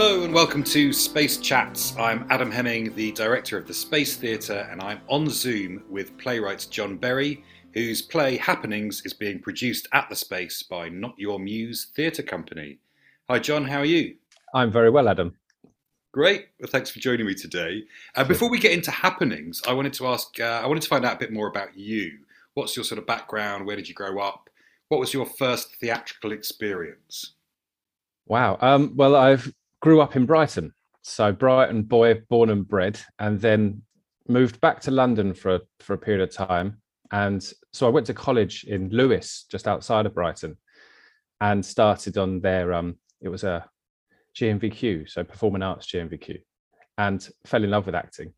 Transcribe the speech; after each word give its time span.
Hello 0.00 0.22
and 0.22 0.32
welcome 0.32 0.62
to 0.62 0.92
Space 0.92 1.38
Chats. 1.38 1.92
I'm 1.98 2.24
Adam 2.30 2.52
Hemming, 2.52 2.94
the 2.94 3.10
director 3.10 3.58
of 3.58 3.66
the 3.66 3.74
Space 3.74 4.14
Theatre, 4.14 4.68
and 4.70 4.80
I'm 4.80 5.00
on 5.08 5.28
Zoom 5.28 5.82
with 5.90 6.16
playwright 6.18 6.68
John 6.70 6.96
Berry, 6.96 7.42
whose 7.74 8.00
play 8.00 8.36
Happenings 8.36 9.02
is 9.04 9.12
being 9.12 9.40
produced 9.40 9.88
at 9.92 10.08
the 10.08 10.14
Space 10.14 10.62
by 10.62 10.88
Not 10.88 11.18
Your 11.18 11.40
Muse 11.40 11.88
Theatre 11.96 12.22
Company. 12.22 12.78
Hi, 13.28 13.40
John, 13.40 13.64
how 13.64 13.80
are 13.80 13.84
you? 13.84 14.14
I'm 14.54 14.70
very 14.70 14.88
well, 14.88 15.08
Adam. 15.08 15.34
Great. 16.12 16.46
Well, 16.60 16.70
thanks 16.70 16.90
for 16.90 17.00
joining 17.00 17.26
me 17.26 17.34
today. 17.34 17.82
Uh, 18.14 18.22
before 18.22 18.50
we 18.50 18.60
get 18.60 18.70
into 18.70 18.92
happenings, 18.92 19.60
I 19.66 19.72
wanted 19.72 19.94
to 19.94 20.06
ask, 20.06 20.38
uh, 20.38 20.60
I 20.62 20.68
wanted 20.68 20.84
to 20.84 20.88
find 20.88 21.04
out 21.04 21.16
a 21.16 21.18
bit 21.18 21.32
more 21.32 21.48
about 21.48 21.76
you. 21.76 22.18
What's 22.54 22.76
your 22.76 22.84
sort 22.84 23.00
of 23.00 23.06
background? 23.08 23.66
Where 23.66 23.74
did 23.74 23.88
you 23.88 23.96
grow 23.96 24.20
up? 24.20 24.48
What 24.90 25.00
was 25.00 25.12
your 25.12 25.26
first 25.26 25.74
theatrical 25.80 26.30
experience? 26.30 27.32
Wow. 28.28 28.58
Um, 28.60 28.92
well, 28.94 29.16
I've 29.16 29.52
grew 29.88 30.02
up 30.02 30.16
in 30.16 30.26
Brighton, 30.26 30.70
so 31.00 31.32
Brighton 31.32 31.82
boy, 31.82 32.20
born 32.28 32.50
and 32.50 32.68
bred, 32.68 33.00
and 33.20 33.40
then 33.40 33.80
moved 34.28 34.60
back 34.60 34.82
to 34.82 34.90
London 34.90 35.32
for 35.32 35.60
for 35.80 35.94
a 35.94 35.98
period 35.98 36.20
of 36.20 36.30
time. 36.30 36.82
And 37.10 37.42
so 37.72 37.86
I 37.86 37.90
went 37.90 38.04
to 38.08 38.12
college 38.12 38.64
in 38.64 38.90
Lewes, 38.90 39.46
just 39.50 39.66
outside 39.66 40.04
of 40.04 40.12
Brighton, 40.12 40.58
and 41.40 41.64
started 41.64 42.18
on 42.18 42.42
their 42.42 42.74
um, 42.74 42.98
it 43.22 43.30
was 43.30 43.44
a 43.44 43.64
GNVQ, 44.34 45.08
so 45.08 45.24
Performing 45.24 45.62
Arts 45.62 45.86
GNVQ, 45.86 46.36
and 46.98 47.26
fell 47.46 47.64
in 47.64 47.70
love 47.70 47.86
with 47.86 47.94
acting. 47.94 48.34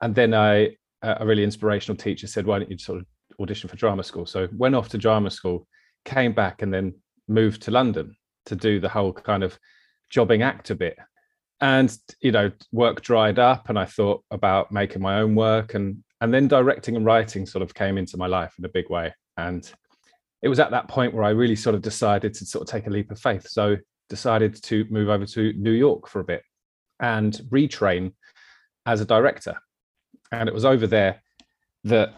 And 0.00 0.14
then 0.14 0.32
I 0.32 0.78
a 1.02 1.26
really 1.26 1.44
inspirational 1.44 1.98
teacher 1.98 2.26
said, 2.26 2.46
"Why 2.46 2.58
don't 2.58 2.70
you 2.70 2.78
sort 2.78 3.00
of 3.00 3.06
audition 3.38 3.68
for 3.68 3.76
drama 3.76 4.02
school?" 4.02 4.24
So 4.24 4.48
went 4.56 4.74
off 4.74 4.88
to 4.88 4.96
drama 4.96 5.30
school, 5.30 5.68
came 6.06 6.32
back, 6.32 6.62
and 6.62 6.72
then 6.72 6.94
moved 7.28 7.60
to 7.64 7.70
London 7.70 8.16
to 8.46 8.56
do 8.56 8.80
the 8.80 8.88
whole 8.88 9.12
kind 9.12 9.44
of 9.44 9.58
jobbing 10.14 10.42
actor 10.42 10.74
bit. 10.74 10.96
And 11.60 11.96
you 12.20 12.30
know, 12.32 12.52
work 12.72 13.02
dried 13.02 13.38
up, 13.38 13.68
and 13.68 13.78
I 13.78 13.84
thought 13.84 14.22
about 14.30 14.70
making 14.70 15.02
my 15.02 15.20
own 15.20 15.34
work, 15.34 15.74
and 15.74 16.02
and 16.20 16.32
then 16.32 16.48
directing 16.48 16.96
and 16.96 17.04
writing 17.04 17.46
sort 17.46 17.62
of 17.62 17.74
came 17.74 17.98
into 17.98 18.16
my 18.16 18.26
life 18.26 18.54
in 18.58 18.64
a 18.64 18.68
big 18.68 18.88
way. 18.88 19.12
And 19.36 19.70
it 20.42 20.48
was 20.48 20.60
at 20.60 20.70
that 20.70 20.88
point 20.88 21.12
where 21.12 21.24
I 21.24 21.30
really 21.30 21.56
sort 21.56 21.74
of 21.74 21.82
decided 21.82 22.32
to 22.34 22.46
sort 22.46 22.62
of 22.62 22.68
take 22.72 22.86
a 22.86 22.90
leap 22.90 23.10
of 23.10 23.18
faith. 23.18 23.46
So 23.48 23.76
decided 24.08 24.62
to 24.62 24.86
move 24.90 25.08
over 25.08 25.26
to 25.26 25.52
New 25.54 25.72
York 25.72 26.08
for 26.08 26.20
a 26.20 26.24
bit 26.24 26.42
and 27.00 27.32
retrain 27.50 28.12
as 28.86 29.00
a 29.00 29.04
director. 29.04 29.56
And 30.30 30.48
it 30.48 30.54
was 30.54 30.64
over 30.64 30.86
there 30.86 31.22
that 31.84 32.14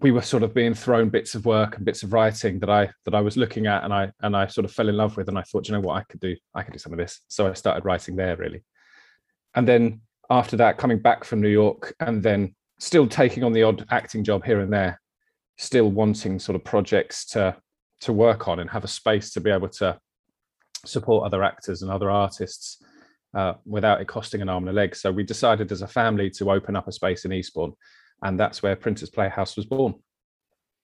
we 0.00 0.10
were 0.10 0.22
sort 0.22 0.42
of 0.42 0.52
being 0.52 0.74
thrown 0.74 1.08
bits 1.08 1.34
of 1.34 1.46
work 1.46 1.76
and 1.76 1.84
bits 1.84 2.02
of 2.02 2.12
writing 2.12 2.58
that 2.58 2.70
I 2.70 2.90
that 3.04 3.14
I 3.14 3.20
was 3.20 3.36
looking 3.36 3.66
at 3.66 3.84
and 3.84 3.92
I 3.92 4.10
and 4.20 4.36
I 4.36 4.46
sort 4.46 4.64
of 4.64 4.72
fell 4.72 4.88
in 4.88 4.96
love 4.96 5.16
with 5.16 5.28
and 5.28 5.38
I 5.38 5.42
thought, 5.42 5.68
you 5.68 5.72
know 5.72 5.80
what, 5.80 5.96
I 5.96 6.02
could 6.04 6.20
do 6.20 6.36
I 6.54 6.62
could 6.62 6.72
do 6.72 6.78
some 6.78 6.92
of 6.92 6.98
this. 6.98 7.20
So 7.28 7.48
I 7.48 7.52
started 7.54 7.84
writing 7.84 8.16
there 8.16 8.36
really. 8.36 8.64
And 9.54 9.68
then 9.68 10.00
after 10.30 10.56
that, 10.56 10.78
coming 10.78 10.98
back 10.98 11.24
from 11.24 11.40
New 11.40 11.48
York 11.48 11.94
and 12.00 12.22
then 12.22 12.54
still 12.78 13.06
taking 13.06 13.44
on 13.44 13.52
the 13.52 13.62
odd 13.62 13.84
acting 13.90 14.24
job 14.24 14.44
here 14.44 14.60
and 14.60 14.72
there, 14.72 15.00
still 15.58 15.90
wanting 15.90 16.38
sort 16.38 16.56
of 16.56 16.64
projects 16.64 17.24
to 17.26 17.56
to 18.00 18.12
work 18.12 18.48
on 18.48 18.60
and 18.60 18.70
have 18.70 18.84
a 18.84 18.88
space 18.88 19.30
to 19.32 19.40
be 19.40 19.50
able 19.50 19.68
to 19.68 19.98
support 20.84 21.24
other 21.24 21.42
actors 21.42 21.82
and 21.82 21.90
other 21.90 22.10
artists 22.10 22.82
uh, 23.34 23.54
without 23.64 24.00
it 24.00 24.08
costing 24.08 24.42
an 24.42 24.48
arm 24.48 24.64
and 24.68 24.76
a 24.76 24.80
leg. 24.80 24.94
So 24.94 25.10
we 25.10 25.22
decided 25.22 25.72
as 25.72 25.82
a 25.82 25.88
family 25.88 26.30
to 26.30 26.50
open 26.50 26.76
up 26.76 26.88
a 26.88 26.92
space 26.92 27.24
in 27.24 27.32
Eastbourne, 27.32 27.72
and 28.24 28.40
that's 28.40 28.62
where 28.62 28.74
Printers 28.74 29.10
Playhouse 29.10 29.56
was 29.56 29.66
born. 29.66 29.94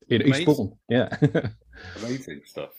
In 0.09 0.23
Amazing. 0.23 0.49
Eastbourne, 0.49 0.73
yeah. 0.89 1.17
Amazing 1.97 2.43
stuff. 2.45 2.71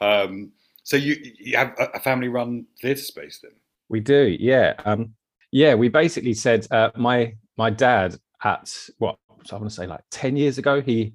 Um, 0.00 0.52
so 0.82 0.96
you 0.96 1.16
you 1.38 1.56
have 1.56 1.74
a 1.78 2.00
family-run 2.00 2.66
theatre 2.80 3.00
space 3.00 3.40
then? 3.42 3.52
We 3.88 4.00
do, 4.00 4.36
yeah. 4.40 4.74
Um, 4.84 5.14
yeah, 5.52 5.74
we 5.74 5.88
basically 5.88 6.34
said 6.34 6.66
uh, 6.70 6.90
my 6.96 7.34
my 7.56 7.70
dad 7.70 8.16
at 8.42 8.74
what 8.98 9.16
so 9.44 9.56
I 9.56 9.58
want 9.60 9.70
to 9.70 9.76
say 9.76 9.86
like 9.86 10.02
ten 10.10 10.36
years 10.36 10.58
ago 10.58 10.80
he 10.80 11.14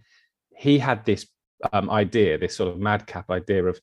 he 0.56 0.78
had 0.78 1.06
this 1.06 1.28
um, 1.72 1.90
idea, 1.90 2.38
this 2.38 2.56
sort 2.56 2.72
of 2.72 2.80
madcap 2.80 3.30
idea 3.30 3.66
of 3.66 3.80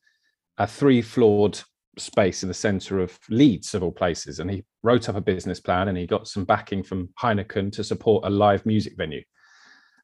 a 0.58 0.66
three 0.66 1.02
floored 1.02 1.58
space 1.98 2.42
in 2.42 2.48
the 2.48 2.54
center 2.54 3.00
of 3.00 3.18
Leeds, 3.28 3.74
of 3.74 3.82
all 3.82 3.92
places. 3.92 4.38
And 4.38 4.50
he 4.50 4.64
wrote 4.82 5.08
up 5.08 5.16
a 5.16 5.20
business 5.20 5.60
plan 5.60 5.88
and 5.88 5.98
he 5.98 6.06
got 6.06 6.28
some 6.28 6.44
backing 6.44 6.82
from 6.82 7.10
Heineken 7.20 7.72
to 7.72 7.84
support 7.84 8.24
a 8.24 8.30
live 8.30 8.64
music 8.64 8.94
venue. 8.96 9.22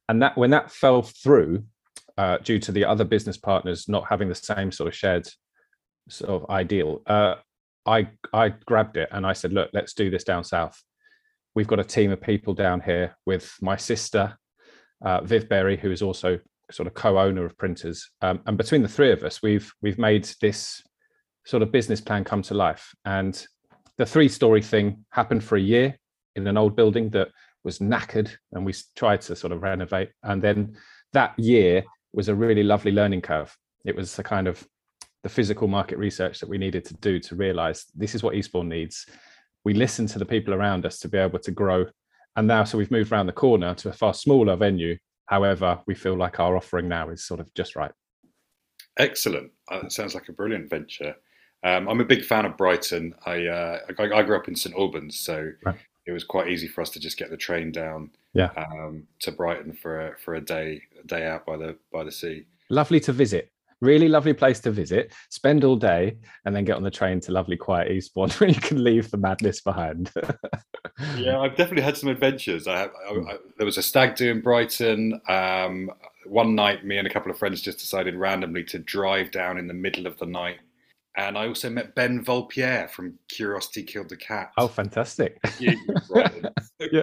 And 0.08 0.22
that 0.22 0.36
when 0.36 0.50
that 0.50 0.70
fell 0.70 1.02
through, 1.02 1.64
uh, 2.18 2.38
due 2.38 2.58
to 2.58 2.72
the 2.72 2.84
other 2.84 3.04
business 3.04 3.36
partners 3.36 3.88
not 3.88 4.06
having 4.08 4.28
the 4.28 4.34
same 4.34 4.72
sort 4.72 4.88
of 4.88 4.94
shared 4.94 5.28
sort 6.08 6.42
of 6.42 6.50
ideal, 6.50 7.02
uh, 7.06 7.36
I 7.84 8.08
I 8.32 8.50
grabbed 8.50 8.96
it 8.96 9.08
and 9.12 9.26
I 9.26 9.32
said, 9.32 9.52
look, 9.52 9.70
let's 9.72 9.94
do 9.94 10.10
this 10.10 10.24
down 10.24 10.44
south. 10.44 10.80
We've 11.54 11.66
got 11.66 11.80
a 11.80 11.84
team 11.84 12.10
of 12.12 12.20
people 12.20 12.54
down 12.54 12.80
here 12.80 13.16
with 13.26 13.54
my 13.60 13.76
sister, 13.76 14.38
uh, 15.04 15.22
Viv 15.22 15.48
Berry, 15.48 15.76
who 15.76 15.90
is 15.90 16.02
also 16.02 16.38
sort 16.70 16.86
of 16.86 16.94
co-owner 16.94 17.44
of 17.44 17.56
printers 17.58 18.10
um, 18.22 18.40
and 18.46 18.58
between 18.58 18.82
the 18.82 18.88
three 18.88 19.12
of 19.12 19.22
us 19.22 19.40
we've 19.42 19.72
we've 19.82 19.98
made 19.98 20.28
this 20.40 20.82
sort 21.44 21.62
of 21.62 21.70
business 21.70 22.00
plan 22.00 22.24
come 22.24 22.42
to 22.42 22.54
life 22.54 22.92
and 23.04 23.46
the 23.98 24.06
three 24.06 24.28
story 24.28 24.62
thing 24.62 25.04
happened 25.10 25.42
for 25.42 25.56
a 25.56 25.60
year 25.60 25.96
in 26.34 26.46
an 26.46 26.56
old 26.56 26.76
building 26.76 27.10
that 27.10 27.28
was 27.64 27.78
knackered 27.78 28.30
and 28.52 28.64
we 28.64 28.72
tried 28.94 29.20
to 29.20 29.34
sort 29.34 29.52
of 29.52 29.62
renovate 29.62 30.10
and 30.22 30.42
then 30.42 30.76
that 31.12 31.38
year 31.38 31.82
was 32.12 32.28
a 32.28 32.34
really 32.34 32.62
lovely 32.62 32.92
learning 32.92 33.20
curve 33.20 33.56
it 33.84 33.96
was 33.96 34.14
the 34.16 34.22
kind 34.22 34.46
of 34.46 34.66
the 35.22 35.28
physical 35.28 35.66
market 35.66 35.98
research 35.98 36.38
that 36.38 36.48
we 36.48 36.58
needed 36.58 36.84
to 36.84 36.94
do 36.94 37.18
to 37.18 37.34
realize 37.34 37.86
this 37.94 38.14
is 38.14 38.22
what 38.22 38.34
eastbourne 38.34 38.68
needs 38.68 39.06
we 39.64 39.74
listened 39.74 40.08
to 40.08 40.18
the 40.18 40.24
people 40.24 40.54
around 40.54 40.86
us 40.86 40.98
to 41.00 41.08
be 41.08 41.18
able 41.18 41.38
to 41.38 41.50
grow 41.50 41.84
and 42.36 42.46
now 42.46 42.62
so 42.62 42.78
we've 42.78 42.90
moved 42.90 43.10
around 43.10 43.26
the 43.26 43.32
corner 43.32 43.74
to 43.74 43.88
a 43.88 43.92
far 43.92 44.14
smaller 44.14 44.54
venue 44.54 44.96
However, 45.26 45.80
we 45.86 45.94
feel 45.94 46.16
like 46.16 46.40
our 46.40 46.56
offering 46.56 46.88
now 46.88 47.10
is 47.10 47.24
sort 47.24 47.40
of 47.40 47.52
just 47.54 47.76
right. 47.76 47.92
Excellent. 48.98 49.52
Uh, 49.70 49.82
that 49.82 49.92
sounds 49.92 50.14
like 50.14 50.28
a 50.28 50.32
brilliant 50.32 50.70
venture. 50.70 51.14
Um, 51.66 51.88
I'm 51.88 52.00
a 52.00 52.04
big 52.04 52.24
fan 52.24 52.44
of 52.44 52.56
Brighton. 52.56 53.12
I, 53.26 53.46
uh, 53.46 53.80
I, 53.98 54.02
I 54.02 54.22
grew 54.22 54.36
up 54.36 54.46
in 54.46 54.54
St 54.54 54.76
Albans, 54.76 55.18
so 55.18 55.50
right. 55.64 55.74
it 56.06 56.12
was 56.12 56.22
quite 56.22 56.48
easy 56.48 56.68
for 56.68 56.80
us 56.80 56.90
to 56.90 57.00
just 57.00 57.18
get 57.18 57.28
the 57.28 57.36
train 57.36 57.72
down 57.72 58.10
yeah. 58.34 58.50
um, 58.56 59.02
to 59.20 59.32
Brighton 59.32 59.72
for 59.72 60.08
a, 60.08 60.18
for 60.18 60.36
a 60.36 60.40
day 60.40 60.80
a 61.02 61.06
day 61.08 61.26
out 61.26 61.44
by 61.44 61.56
the 61.56 61.76
by 61.92 62.04
the 62.04 62.12
sea. 62.12 62.44
Lovely 62.70 63.00
to 63.00 63.12
visit. 63.12 63.50
Really 63.80 64.08
lovely 64.08 64.32
place 64.32 64.60
to 64.60 64.70
visit. 64.70 65.12
Spend 65.28 65.64
all 65.64 65.74
day 65.74 66.16
and 66.44 66.54
then 66.54 66.64
get 66.64 66.76
on 66.76 66.84
the 66.84 66.90
train 66.90 67.18
to 67.20 67.32
lovely 67.32 67.56
quiet 67.56 67.90
Eastbourne 67.90 68.30
where 68.38 68.48
you 68.48 68.60
can 68.60 68.84
leave 68.84 69.10
the 69.10 69.18
madness 69.18 69.60
behind. 69.60 70.12
yeah, 71.16 71.40
I've 71.40 71.56
definitely 71.56 71.82
had 71.82 71.96
some 71.96 72.10
adventures. 72.10 72.68
I, 72.68 72.84
I, 72.84 72.86
I, 73.10 73.36
there 73.58 73.66
was 73.66 73.76
a 73.76 73.82
stag 73.82 74.14
do 74.14 74.30
in 74.30 74.40
Brighton. 74.40 75.20
Um, 75.28 75.90
one 76.26 76.54
night, 76.54 76.86
me 76.86 76.96
and 76.96 77.08
a 77.08 77.10
couple 77.12 77.30
of 77.30 77.38
friends 77.38 77.60
just 77.60 77.80
decided 77.80 78.14
randomly 78.14 78.62
to 78.64 78.78
drive 78.78 79.32
down 79.32 79.58
in 79.58 79.66
the 79.66 79.74
middle 79.74 80.06
of 80.06 80.16
the 80.18 80.26
night 80.26 80.58
and 81.16 81.38
I 81.38 81.46
also 81.46 81.70
met 81.70 81.94
Ben 81.94 82.22
Volpierre 82.24 82.90
from 82.90 83.18
Curiosity 83.28 83.82
Killed 83.82 84.10
the 84.10 84.16
Cat. 84.16 84.52
Oh, 84.58 84.68
fantastic! 84.68 85.38
yeah. 85.60 87.02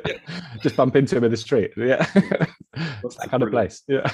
just 0.62 0.76
bump 0.76 0.96
into 0.96 1.18
him 1.18 1.24
in 1.24 1.32
the 1.32 1.38
street. 1.38 1.72
Yeah, 1.76 2.06
that's 2.14 3.16
that 3.18 3.30
kind 3.30 3.44
of 3.44 3.50
place. 3.50 3.82
Yeah, 3.88 4.10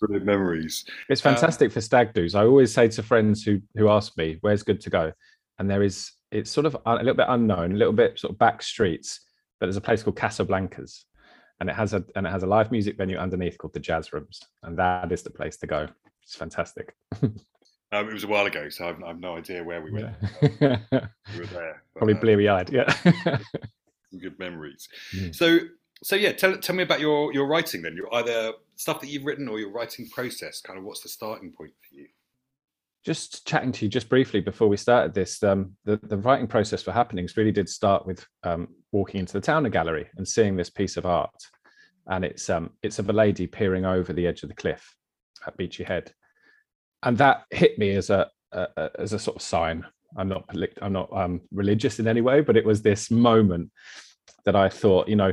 brilliant 0.00 0.24
memories. 0.24 0.84
It's 1.08 1.20
fantastic 1.20 1.66
um, 1.66 1.70
for 1.72 1.80
stag 1.80 2.14
do's. 2.14 2.34
I 2.34 2.44
always 2.44 2.72
say 2.72 2.88
to 2.88 3.02
friends 3.02 3.42
who 3.42 3.60
who 3.74 3.88
ask 3.88 4.16
me 4.16 4.38
where's 4.42 4.62
good 4.62 4.80
to 4.82 4.90
go, 4.90 5.12
and 5.58 5.68
there 5.68 5.82
is 5.82 6.12
it's 6.30 6.50
sort 6.50 6.66
of 6.66 6.76
a 6.86 6.94
little 6.96 7.14
bit 7.14 7.26
unknown, 7.28 7.72
a 7.72 7.76
little 7.76 7.92
bit 7.92 8.18
sort 8.18 8.32
of 8.32 8.38
back 8.38 8.62
streets, 8.62 9.20
but 9.58 9.66
there's 9.66 9.76
a 9.76 9.80
place 9.80 10.02
called 10.02 10.16
Casablancas, 10.16 11.04
and 11.60 11.68
it 11.68 11.74
has 11.74 11.94
a 11.94 12.04
and 12.14 12.26
it 12.26 12.30
has 12.30 12.44
a 12.44 12.46
live 12.46 12.70
music 12.70 12.96
venue 12.96 13.16
underneath 13.16 13.58
called 13.58 13.74
the 13.74 13.80
Jazz 13.80 14.12
Rooms, 14.12 14.40
and 14.62 14.78
that 14.78 15.10
is 15.10 15.22
the 15.22 15.30
place 15.30 15.56
to 15.58 15.66
go. 15.66 15.88
It's 16.22 16.36
fantastic. 16.36 16.94
Um, 17.92 18.08
it 18.08 18.14
was 18.14 18.24
a 18.24 18.28
while 18.28 18.46
ago, 18.46 18.70
so 18.70 18.88
I've, 18.88 19.02
I've 19.04 19.20
no 19.20 19.36
idea 19.36 19.62
where 19.62 19.82
we 19.82 19.92
went. 19.92 20.14
Yeah. 20.40 20.78
we 21.34 21.40
were 21.40 21.46
there. 21.46 21.82
But, 21.94 21.98
Probably 21.98 22.14
uh, 22.14 22.20
bleary 22.20 22.48
eyed. 22.48 22.70
Yeah. 22.70 22.90
some 24.12 24.18
good 24.18 24.38
memories. 24.38 24.88
Mm. 25.14 25.34
So, 25.34 25.58
so 26.02 26.16
yeah, 26.16 26.32
tell 26.32 26.56
tell 26.56 26.74
me 26.74 26.82
about 26.82 27.00
your 27.00 27.32
your 27.34 27.46
writing 27.46 27.82
then. 27.82 27.94
Your 27.94 28.12
either 28.14 28.52
stuff 28.76 29.00
that 29.00 29.08
you've 29.08 29.24
written 29.24 29.46
or 29.46 29.58
your 29.58 29.70
writing 29.70 30.08
process. 30.08 30.60
Kind 30.60 30.78
of 30.78 30.84
what's 30.84 31.02
the 31.02 31.08
starting 31.10 31.52
point 31.52 31.72
for 31.86 31.94
you? 31.96 32.06
Just 33.04 33.46
chatting 33.46 33.72
to 33.72 33.84
you 33.84 33.90
just 33.90 34.08
briefly 34.08 34.40
before 34.40 34.68
we 34.68 34.76
started 34.76 35.12
this, 35.12 35.42
um, 35.42 35.76
the 35.84 35.98
the 36.04 36.16
writing 36.16 36.46
process 36.46 36.82
for 36.82 36.92
Happenings 36.92 37.36
really 37.36 37.52
did 37.52 37.68
start 37.68 38.06
with 38.06 38.26
um, 38.42 38.68
walking 38.92 39.20
into 39.20 39.34
the 39.34 39.40
Towner 39.40 39.68
Gallery 39.68 40.08
and 40.16 40.26
seeing 40.26 40.56
this 40.56 40.70
piece 40.70 40.96
of 40.96 41.04
art, 41.04 41.42
and 42.06 42.24
it's 42.24 42.48
um 42.48 42.70
it's 42.82 42.98
of 42.98 43.10
a 43.10 43.12
lady 43.12 43.46
peering 43.46 43.84
over 43.84 44.12
the 44.12 44.26
edge 44.26 44.42
of 44.42 44.48
the 44.48 44.54
cliff 44.54 44.96
at 45.46 45.56
Beachy 45.56 45.84
Head 45.84 46.12
and 47.02 47.18
that 47.18 47.44
hit 47.50 47.78
me 47.78 47.90
as 47.90 48.10
a, 48.10 48.30
a, 48.52 48.90
as 48.98 49.12
a 49.12 49.18
sort 49.18 49.36
of 49.36 49.42
sign. 49.42 49.84
I'm 50.16 50.28
not 50.28 50.44
I'm 50.82 50.92
not 50.92 51.10
um, 51.12 51.40
religious 51.52 51.98
in 51.98 52.06
any 52.06 52.20
way, 52.20 52.42
but 52.42 52.56
it 52.56 52.66
was 52.66 52.82
this 52.82 53.10
moment 53.10 53.70
that 54.44 54.54
I 54.54 54.68
thought, 54.68 55.08
you 55.08 55.16
know, 55.16 55.32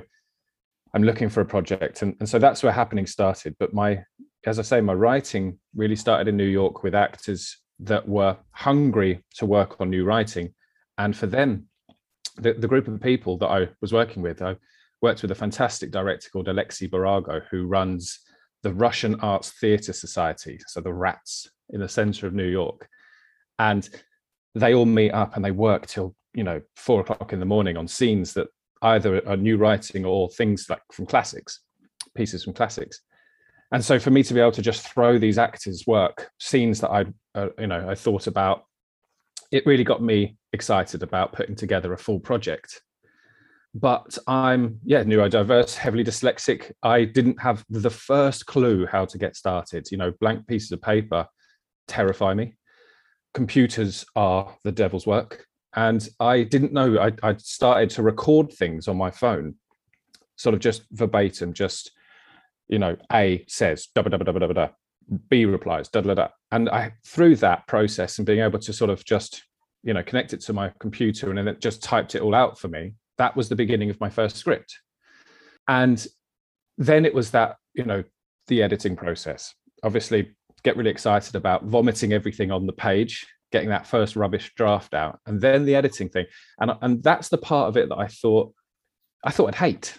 I'm 0.94 1.04
looking 1.04 1.30
for 1.30 1.42
a 1.42 1.46
project, 1.46 2.02
and, 2.02 2.16
and 2.20 2.30
so 2.30 2.40
that's 2.40 2.64
where 2.64 2.72
happening 2.72 3.06
started. 3.06 3.56
But 3.60 3.74
my, 3.74 4.04
as 4.46 4.58
I 4.58 4.62
say, 4.62 4.82
my 4.82 4.94
writing 4.94 5.60
really 5.76 5.96
started 5.96 6.28
in 6.28 6.38
New 6.38 6.46
York 6.46 6.84
with 6.84 6.96
actors 6.96 7.58
that 7.80 8.08
were 8.08 8.38
hungry 8.52 9.24
to 9.36 9.46
work 9.46 9.80
on 9.80 9.90
new 9.90 10.06
writing, 10.06 10.54
And 11.00 11.16
for 11.16 11.28
them, 11.28 11.68
the, 12.36 12.54
the 12.54 12.68
group 12.68 12.88
of 12.88 13.02
people 13.02 13.38
that 13.38 13.48
I 13.48 13.70
was 13.82 13.94
working 13.94 14.22
with, 14.22 14.42
I 14.42 14.58
worked 15.02 15.22
with 15.22 15.32
a 15.32 15.36
fantastic 15.36 15.92
director 15.92 16.30
called 16.30 16.50
Alexei 16.50 16.90
Barago, 16.90 17.42
who 17.50 17.66
runs 17.66 18.20
the 18.64 18.74
Russian 18.74 19.18
Arts 19.22 19.52
Theatre 19.52 19.94
Society, 19.94 20.60
so 20.68 20.82
the 20.82 20.94
RATS 20.94 21.50
in 21.72 21.80
the 21.80 21.90
center 21.90 22.28
of 22.28 22.34
New 22.34 22.48
York. 22.48 22.88
And 23.58 23.88
they 24.56 24.74
all 24.74 24.86
meet 24.86 25.12
up 25.12 25.36
and 25.36 25.44
they 25.44 25.52
work 25.52 25.88
till, 25.88 26.16
you 26.34 26.44
know, 26.44 26.62
four 26.76 27.02
o'clock 27.02 27.34
in 27.34 27.40
the 27.40 27.46
morning 27.46 27.78
on 27.78 27.88
scenes 27.88 28.34
that 28.34 28.48
either 28.82 29.28
are 29.28 29.38
new 29.38 29.58
writing 29.58 30.06
or 30.06 30.30
things 30.30 30.68
like 30.70 30.82
from 30.92 31.06
classics, 31.06 31.62
pieces 32.16 32.44
from 32.44 32.54
classics. 32.54 33.02
And 33.72 33.84
so 33.84 34.00
for 34.00 34.10
me 34.10 34.24
to 34.24 34.34
be 34.34 34.40
able 34.40 34.52
to 34.54 34.62
just 34.62 34.88
throw 34.88 35.20
these 35.20 35.38
actors' 35.38 35.84
work, 35.86 36.30
scenes 36.40 36.82
that 36.82 36.90
I, 36.90 37.06
uh, 37.36 37.50
you 37.60 37.68
know, 37.68 37.88
I 37.88 37.96
thought 37.96 38.28
about, 38.28 38.64
it 39.52 39.66
really 39.66 39.84
got 39.84 40.02
me 40.02 40.38
excited 40.54 41.04
about 41.04 41.34
putting 41.34 41.56
together 41.56 41.94
a 41.94 41.98
full 41.98 42.20
project 42.20 42.82
but 43.74 44.18
I'm 44.28 44.80
yeah 44.84 45.04
neurodiverse, 45.04 45.76
heavily 45.76 46.04
dyslexic. 46.04 46.72
I 46.82 47.06
didn't 47.06 47.40
have 47.42 47.64
the 47.70 47.90
first 47.90 48.46
clue 48.46 48.86
how 48.86 49.06
to 49.06 49.18
get 49.18 49.36
started. 49.36 49.88
You 49.92 49.98
know, 49.98 50.12
blank 50.20 50.48
pieces 50.48 50.72
of 50.72 50.82
paper 50.82 51.28
terrify 51.90 52.34
me. 52.34 52.56
Computers 53.34 54.06
are 54.16 54.56
the 54.64 54.72
devil's 54.72 55.06
work, 55.06 55.46
and 55.76 56.08
I 56.20 56.44
didn't 56.44 56.74
know. 56.74 57.00
I, 57.00 57.12
I 57.22 57.36
started 57.38 57.90
to 57.92 58.04
record 58.04 58.52
things 58.54 58.88
on 58.88 58.98
my 58.98 59.12
phone, 59.12 59.56
sort 60.38 60.54
of 60.56 60.62
just 60.62 60.84
verbatim, 60.92 61.54
just 61.54 61.92
you 62.68 62.80
know, 62.80 62.96
A 63.12 63.46
says 63.48 63.88
da 63.94 64.02
da 64.04 64.16
da 64.16 64.18
da 64.18 64.32
da 64.32 64.48
da, 64.48 64.68
B 65.30 65.46
replies 65.46 65.90
da 65.90 66.02
da 66.02 66.14
da, 66.14 66.28
and 66.52 66.70
I 66.70 66.94
through 67.06 67.38
that 67.38 67.68
process 67.68 68.18
and 68.20 68.26
being 68.26 68.40
able 68.40 68.60
to 68.60 68.74
sort 68.74 68.90
of 68.90 69.04
just 69.04 69.44
you 69.84 69.94
know 69.94 70.04
connect 70.04 70.34
it 70.34 70.42
to 70.42 70.54
my 70.54 70.72
computer 70.80 71.30
and 71.30 71.38
then 71.38 71.48
it 71.48 71.62
just 71.62 71.84
typed 71.84 72.16
it 72.16 72.22
all 72.22 72.36
out 72.36 72.60
for 72.60 72.68
me 72.68 72.94
that 73.18 73.36
was 73.36 73.50
the 73.50 73.56
beginning 73.56 73.90
of 73.90 74.00
my 74.00 74.10
first 74.10 74.36
script 74.36 74.80
and 75.68 76.08
then 76.78 77.06
it 77.06 77.14
was 77.14 77.32
that 77.32 77.56
you 77.74 77.86
know 77.86 78.04
the 78.48 78.62
editing 78.62 78.96
process 78.96 79.54
obviously 79.84 80.36
get 80.60 80.78
really 80.78 80.90
excited 80.90 81.36
about 81.36 81.66
vomiting 81.66 82.14
everything 82.14 82.52
on 82.52 82.66
the 82.66 82.74
page 82.74 83.28
getting 83.52 83.70
that 83.70 83.88
first 83.88 84.16
rubbish 84.16 84.54
draft 84.56 84.94
out 84.94 85.20
and 85.26 85.42
then 85.42 85.66
the 85.66 85.76
editing 85.76 86.10
thing. 86.10 86.26
And 86.60 86.72
and 86.82 87.04
that's 87.04 87.30
the 87.30 87.38
part 87.38 87.68
of 87.68 87.78
it 87.78 87.90
that 87.90 87.98
i 87.98 88.08
thought 88.08 88.54
i 89.24 89.32
thought 89.32 89.48
i'd 89.48 89.56
hate. 89.56 89.98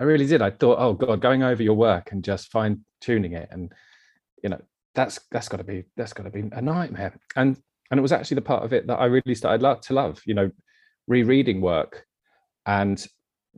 I 0.00 0.04
really 0.04 0.26
did. 0.26 0.42
I 0.42 0.50
thought 0.50 0.78
oh 0.78 0.94
god 0.94 1.20
going 1.20 1.42
over 1.42 1.62
your 1.62 1.74
work 1.74 2.12
and 2.12 2.22
just 2.22 2.50
fine 2.50 2.84
tuning 3.00 3.32
it 3.32 3.48
and 3.50 3.72
you 4.42 4.50
know 4.50 4.60
that's 4.94 5.18
that's 5.30 5.48
got 5.48 5.58
to 5.58 5.64
be 5.64 5.84
that's 5.96 6.12
got 6.12 6.24
to 6.24 6.30
be 6.30 6.48
a 6.52 6.62
nightmare. 6.62 7.18
And 7.36 7.56
and 7.90 7.98
it 7.98 8.02
was 8.02 8.12
actually 8.12 8.36
the 8.36 8.42
part 8.42 8.64
of 8.64 8.74
it 8.74 8.86
that 8.86 8.96
i 8.96 9.06
really 9.06 9.34
started 9.34 9.82
to 9.82 9.94
love 9.94 10.20
you 10.26 10.34
know 10.34 10.50
rereading 11.06 11.62
work 11.62 12.04
and 12.66 13.06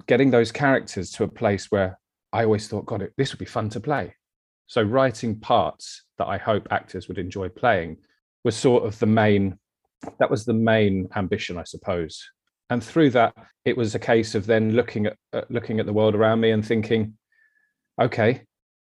getting 0.07 0.31
those 0.31 0.53
characters 0.53 1.11
to 1.11 1.25
a 1.25 1.29
place 1.29 1.71
where 1.71 1.99
I 2.33 2.45
always 2.45 2.69
thought, 2.69 2.87
God, 2.87 3.09
this 3.17 3.33
would 3.33 3.39
be 3.39 3.45
fun 3.45 3.69
to 3.71 3.81
play. 3.81 4.15
So 4.71 4.83
writing 4.83 5.41
parts 5.41 6.05
that 6.19 6.29
I 6.29 6.39
hope 6.39 6.69
actors 6.71 7.09
would 7.09 7.19
enjoy 7.19 7.49
playing 7.49 7.97
was 8.45 8.55
sort 8.55 8.85
of 8.85 8.97
the 9.01 9.07
main. 9.07 9.59
That 10.21 10.31
was 10.31 10.45
the 10.45 10.55
main 10.55 11.09
ambition, 11.17 11.59
I 11.59 11.65
suppose. 11.65 12.25
And 12.71 12.83
through 12.83 13.11
that, 13.11 13.35
it 13.65 13.77
was 13.77 13.97
a 13.97 13.99
case 13.99 14.37
of 14.37 14.47
then 14.47 14.75
looking 14.75 15.07
at 15.07 15.17
uh, 15.33 15.43
looking 15.51 15.81
at 15.81 15.87
the 15.87 15.93
world 15.93 16.15
around 16.15 16.39
me 16.39 16.53
and 16.53 16.65
thinking, 16.65 17.15
okay, 18.01 18.43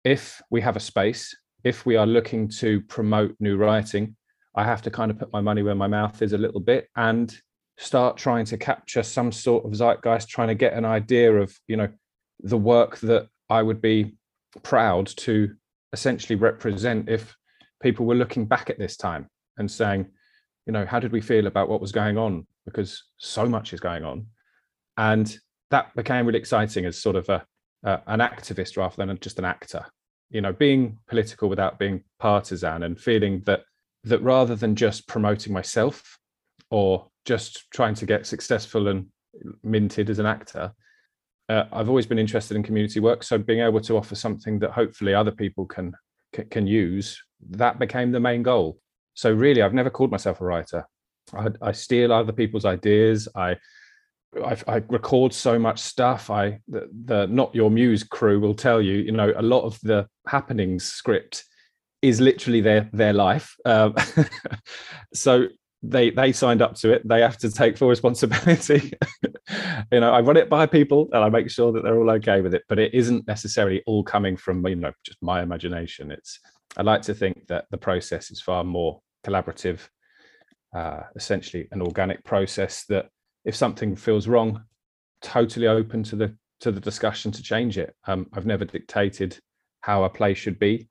if 0.04 0.40
we 0.52 0.62
have 0.62 0.76
a 0.76 0.80
space, 0.80 1.36
if 1.64 1.84
we 1.84 1.96
are 1.96 2.06
looking 2.06 2.48
to 2.60 2.82
promote 2.82 3.36
new 3.40 3.58
writing, 3.58 4.16
I 4.54 4.66
have 4.66 4.84
to 4.84 4.92
kind 4.92 5.10
of 5.10 5.18
put 5.18 5.34
my 5.34 5.42
money 5.42 5.64
where 5.64 5.74
my 5.74 5.88
mouth 5.88 6.22
is 6.22 6.34
a 6.34 6.38
little 6.38 6.62
bit 6.62 6.90
and 6.96 7.36
start 7.80 8.18
trying 8.18 8.46
to 8.46 8.58
capture 8.60 9.02
some 9.02 9.32
sort 9.32 9.66
of 9.66 9.72
zeitgeist, 9.72 10.30
trying 10.30 10.50
to 10.50 10.56
get 10.64 10.74
an 10.74 10.86
idea 10.86 11.34
of, 11.34 11.58
you 11.68 11.76
know, 11.76 11.90
the 12.40 12.58
work 12.58 13.00
that 13.00 13.30
I 13.50 13.64
would 13.64 13.82
be 13.82 14.14
proud 14.62 15.08
to 15.08 15.56
essentially 15.94 16.36
represent 16.36 17.10
if 17.10 17.36
people 17.82 18.06
were 18.06 18.16
looking 18.16 18.46
back 18.46 18.70
at 18.70 18.80
this 18.80 18.98
time 18.98 19.28
and 19.58 19.70
saying, 19.70 20.08
you 20.66 20.74
know, 20.74 20.86
how 20.86 21.00
did 21.00 21.12
we 21.12 21.22
feel 21.22 21.48
about 21.48 21.70
what 21.70 21.82
was 21.82 21.92
going 21.92 22.18
on? 22.18 22.46
Because 22.66 23.04
so 23.18 23.48
much 23.48 23.74
is 23.74 23.80
going 23.80 24.04
on. 24.04 24.28
And 24.98 25.36
that 25.72 25.96
became 25.96 26.26
really 26.26 26.40
exciting 26.40 26.86
as 26.86 27.02
sort 27.02 27.16
of 27.16 27.28
a, 27.30 27.44
uh, 27.84 27.98
an 28.08 28.20
activist 28.20 28.78
rather 28.78 29.06
than 29.06 29.18
just 29.20 29.40
an 29.40 29.46
actor. 29.46 29.86
You 30.30 30.42
know, 30.42 30.54
being 30.54 30.98
political 31.08 31.50
without 31.50 31.80
being 31.80 32.04
partisan 32.20 32.84
and 32.84 33.00
feeling 33.00 33.42
that 33.46 33.64
that 34.04 34.22
rather 34.22 34.56
than 34.56 34.76
just 34.76 35.08
promoting 35.08 35.54
myself 35.54 36.18
or 36.70 37.08
just 37.26 37.70
trying 37.72 37.96
to 37.96 38.06
get 38.06 38.26
successful 38.26 38.88
and 38.88 39.08
minted 39.64 40.10
as 40.10 40.20
an 40.20 40.26
actor. 40.26 40.74
Uh, 41.52 41.66
I've 41.74 41.90
always 41.90 42.06
been 42.06 42.20
interested 42.20 42.56
in 42.56 42.64
community 42.64 43.02
work, 43.02 43.24
so 43.24 43.38
being 43.38 43.60
able 43.60 43.82
to 43.82 43.98
offer 43.98 44.16
something 44.16 44.60
that 44.60 44.72
hopefully 44.72 45.14
other 45.14 45.32
people 45.32 45.66
can 45.66 45.94
can 46.50 46.66
use 46.66 47.22
that 47.50 47.80
became 47.80 48.12
the 48.12 48.20
main 48.20 48.44
goal. 48.44 48.80
So 49.16 49.34
really, 49.34 49.62
I've 49.62 49.74
never 49.74 49.90
called 49.90 50.12
myself 50.12 50.42
a 50.42 50.46
writer. 50.46 50.88
I, 51.34 51.48
I 51.62 51.72
steal 51.72 52.14
other 52.14 52.32
people's 52.32 52.66
ideas. 52.66 53.28
I, 53.36 53.58
I, 54.44 54.58
I 54.68 54.76
record 54.88 55.34
so 55.34 55.60
much 55.60 55.80
stuff. 55.80 56.30
I 56.30 56.60
the, 56.68 56.88
the 57.06 57.28
not 57.28 57.54
your 57.54 57.70
muse 57.70 58.04
crew 58.04 58.40
will 58.40 58.56
tell 58.56 58.82
you. 58.82 59.00
You 59.00 59.12
know, 59.12 59.34
a 59.36 59.42
lot 59.42 59.64
of 59.64 59.80
the 59.82 60.08
happenings 60.28 60.86
script 60.86 61.44
is 62.02 62.22
literally 62.22 62.62
their 62.62 62.90
their 62.94 63.14
life. 63.14 63.56
Um, 63.66 63.96
so 65.14 65.48
they 65.84 66.12
they 66.12 66.32
signed 66.32 66.62
up 66.62 66.76
to 66.76 66.92
it 66.92 67.02
they 67.08 67.22
have 67.22 67.38
to 67.40 67.50
take 67.50 67.76
full 67.76 67.90
responsibility 67.90 68.94
you 69.92 70.00
know 70.00 70.12
i 70.12 70.20
run 70.20 70.38
it 70.38 70.50
by 70.50 70.66
people 70.66 71.10
and 71.14 71.24
i 71.24 71.30
make 71.30 71.50
sure 71.50 71.72
that 71.72 71.84
they're 71.84 71.98
all 71.98 72.10
okay 72.10 72.42
with 72.42 72.54
it 72.54 72.64
but 72.70 72.80
it 72.80 72.94
isn't 72.94 73.28
necessarily 73.28 73.82
all 73.86 74.04
coming 74.04 74.36
from 74.38 74.66
you 74.68 74.76
know 74.76 74.92
just 75.04 75.22
my 75.22 75.42
imagination. 75.42 76.12
It's 76.12 76.40
i 76.78 76.82
like 76.82 77.02
to 77.04 77.14
think 77.14 77.48
that 77.48 77.66
the 77.72 77.78
process 77.78 78.32
is 78.32 78.42
far 78.42 78.64
more 78.64 79.02
collaborative 79.26 79.80
uh, 80.76 81.02
essentially 81.16 81.68
an 81.72 81.82
organic 81.82 82.24
process 82.24 82.86
that 82.86 83.10
if 83.44 83.56
something 83.56 83.96
feels 83.96 84.28
wrong 84.28 84.64
totally 85.22 85.68
open 85.68 86.02
to 86.04 86.16
the 86.16 86.36
to 86.62 86.72
the 86.72 86.80
discussion 86.80 87.32
to 87.32 87.44
change 87.44 87.78
it. 87.78 87.94
Um, 88.06 88.28
i've 88.34 88.46
never 88.46 88.66
dictated 88.66 89.38
how 89.82 90.04
a 90.04 90.10
play 90.10 90.34
should 90.34 90.60
be 90.60 90.88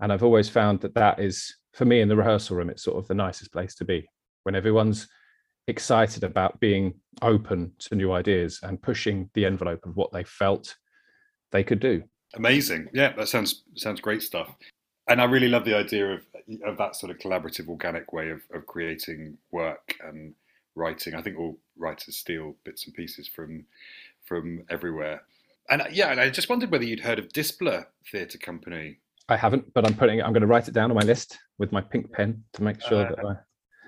and 0.00 0.12
i've 0.12 0.22
always 0.22 0.48
found 0.48 0.80
that 0.80 0.94
that 0.94 1.18
is 1.20 1.54
for 1.72 1.84
me 1.84 2.00
in 2.00 2.08
the 2.08 2.16
rehearsal 2.16 2.56
room, 2.56 2.70
it's 2.70 2.82
sort 2.82 2.98
of 2.98 3.08
the 3.08 3.14
nicest 3.14 3.52
place 3.52 3.74
to 3.76 3.84
be. 3.84 4.08
When 4.44 4.54
everyone's 4.54 5.08
excited 5.70 6.24
about 6.24 6.60
being 6.60 6.94
open 7.22 7.72
to 7.78 7.94
new 7.94 8.12
ideas 8.12 8.60
and 8.62 8.80
pushing 8.82 9.30
the 9.34 9.46
envelope 9.46 9.86
of 9.86 9.96
what 9.96 10.12
they 10.12 10.24
felt 10.24 10.76
they 11.50 11.64
could 11.64 11.80
do. 11.80 12.02
Amazing. 12.34 12.88
Yeah, 12.92 13.12
that 13.14 13.28
sounds 13.28 13.64
sounds 13.76 14.00
great 14.00 14.22
stuff. 14.22 14.54
And 15.08 15.20
I 15.20 15.24
really 15.24 15.48
love 15.48 15.64
the 15.64 15.76
idea 15.76 16.12
of 16.12 16.22
of 16.64 16.76
that 16.78 16.96
sort 16.96 17.10
of 17.10 17.18
collaborative, 17.18 17.68
organic 17.68 18.12
way 18.12 18.30
of, 18.30 18.42
of 18.52 18.66
creating 18.66 19.36
work 19.50 19.96
and 20.04 20.34
writing. 20.74 21.14
I 21.14 21.22
think 21.22 21.38
all 21.38 21.58
writers 21.76 22.16
steal 22.16 22.54
bits 22.64 22.86
and 22.86 22.94
pieces 22.94 23.28
from 23.28 23.64
from 24.24 24.62
everywhere. 24.70 25.22
And 25.70 25.82
yeah, 25.92 26.10
and 26.10 26.20
I 26.20 26.30
just 26.30 26.48
wondered 26.48 26.70
whether 26.70 26.84
you'd 26.84 27.00
heard 27.00 27.18
of 27.18 27.28
Dyspla 27.28 27.86
Theatre 28.10 28.38
Company. 28.38 28.98
I 29.28 29.36
haven't, 29.36 29.72
but 29.74 29.86
I'm 29.86 29.94
putting 29.94 30.18
it, 30.18 30.22
I'm 30.22 30.32
going 30.32 30.40
to 30.40 30.48
write 30.48 30.66
it 30.66 30.74
down 30.74 30.90
on 30.90 30.96
my 30.96 31.04
list 31.04 31.38
with 31.58 31.70
my 31.70 31.80
pink 31.80 32.12
pen 32.12 32.42
to 32.54 32.62
make 32.62 32.80
sure 32.80 33.06
uh, 33.06 33.10
that 33.10 33.24
I. 33.24 33.34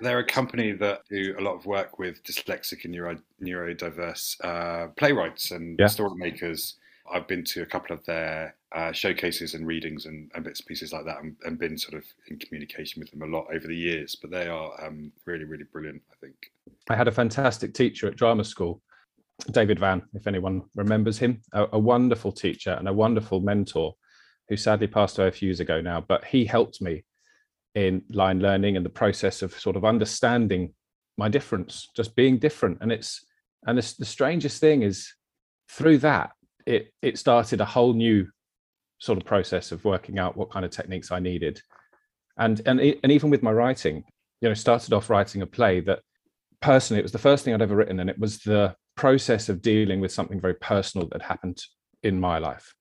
They're 0.01 0.19
a 0.19 0.25
company 0.25 0.71
that 0.73 1.01
do 1.09 1.35
a 1.37 1.41
lot 1.41 1.55
of 1.55 1.65
work 1.65 1.99
with 1.99 2.23
dyslexic 2.23 2.83
and 2.83 2.93
neuro, 2.93 3.17
neurodiverse 3.41 4.43
uh, 4.43 4.87
playwrights 4.97 5.51
and 5.51 5.77
yeah. 5.79 5.87
story 5.87 6.15
makers. 6.15 6.75
I've 7.11 7.27
been 7.27 7.43
to 7.45 7.61
a 7.61 7.65
couple 7.65 7.95
of 7.95 8.03
their 8.05 8.55
uh, 8.73 8.91
showcases 8.91 9.53
and 9.53 9.67
readings 9.67 10.05
and, 10.05 10.31
and, 10.33 10.43
bits 10.43 10.61
and 10.61 10.67
pieces 10.67 10.93
like 10.93 11.05
that 11.05 11.21
and, 11.21 11.35
and, 11.45 11.59
been 11.59 11.77
sort 11.77 12.01
of 12.01 12.05
in 12.27 12.39
communication 12.39 13.01
with 13.01 13.11
them 13.11 13.21
a 13.21 13.37
lot 13.37 13.45
over 13.53 13.67
the 13.67 13.75
years. 13.75 14.15
But 14.15 14.31
they 14.31 14.47
are 14.47 14.71
um, 14.83 15.11
really, 15.25 15.43
really 15.43 15.65
brilliant, 15.65 16.01
I 16.11 16.15
think. 16.21 16.35
I 16.89 16.95
had 16.95 17.07
a 17.07 17.11
fantastic 17.11 17.73
teacher 17.73 18.07
at 18.07 18.15
drama 18.15 18.43
school, 18.43 18.81
David 19.51 19.79
Van, 19.79 20.01
if 20.13 20.27
anyone 20.27 20.63
remembers 20.75 21.19
him, 21.19 21.41
a, 21.51 21.67
a 21.73 21.79
wonderful 21.79 22.31
teacher 22.31 22.71
and 22.71 22.87
a 22.87 22.93
wonderful 22.93 23.41
mentor 23.41 23.93
who 24.49 24.57
sadly 24.57 24.87
passed 24.87 25.19
away 25.19 25.27
a 25.27 25.31
few 25.31 25.49
years 25.49 25.59
ago 25.59 25.81
now. 25.81 26.01
But 26.01 26.25
he 26.25 26.45
helped 26.45 26.81
me 26.81 27.03
in 27.75 28.03
line 28.09 28.39
learning 28.39 28.77
and 28.77 28.85
the 28.85 28.89
process 28.89 29.41
of 29.41 29.57
sort 29.59 29.75
of 29.75 29.85
understanding 29.85 30.73
my 31.17 31.29
difference, 31.29 31.89
just 31.95 32.15
being 32.15 32.37
different. 32.37 32.77
And 32.81 32.91
it's 32.91 33.25
and 33.65 33.77
the, 33.77 33.95
the 33.99 34.05
strangest 34.05 34.59
thing 34.59 34.81
is 34.83 35.13
through 35.69 35.99
that 35.99 36.31
it 36.65 36.93
it 37.01 37.17
started 37.17 37.61
a 37.61 37.65
whole 37.65 37.93
new 37.93 38.27
sort 38.99 39.17
of 39.17 39.25
process 39.25 39.71
of 39.71 39.83
working 39.83 40.17
out 40.19 40.37
what 40.37 40.51
kind 40.51 40.65
of 40.65 40.71
techniques 40.71 41.11
I 41.11 41.19
needed. 41.19 41.61
And 42.37 42.61
and 42.65 42.79
and 42.79 43.11
even 43.11 43.29
with 43.29 43.43
my 43.43 43.51
writing, 43.51 44.03
you 44.41 44.49
know, 44.49 44.53
started 44.53 44.93
off 44.93 45.09
writing 45.09 45.41
a 45.41 45.47
play 45.47 45.81
that 45.81 45.99
personally 46.61 46.99
it 46.99 47.03
was 47.03 47.11
the 47.11 47.17
first 47.17 47.43
thing 47.43 47.53
I'd 47.53 47.61
ever 47.61 47.75
written, 47.75 47.99
and 47.99 48.09
it 48.09 48.19
was 48.19 48.39
the 48.39 48.75
process 48.95 49.49
of 49.49 49.61
dealing 49.61 49.99
with 49.99 50.11
something 50.11 50.39
very 50.39 50.55
personal 50.55 51.07
that 51.09 51.21
happened 51.21 51.61
in 52.03 52.19
my 52.19 52.37
life. 52.37 52.73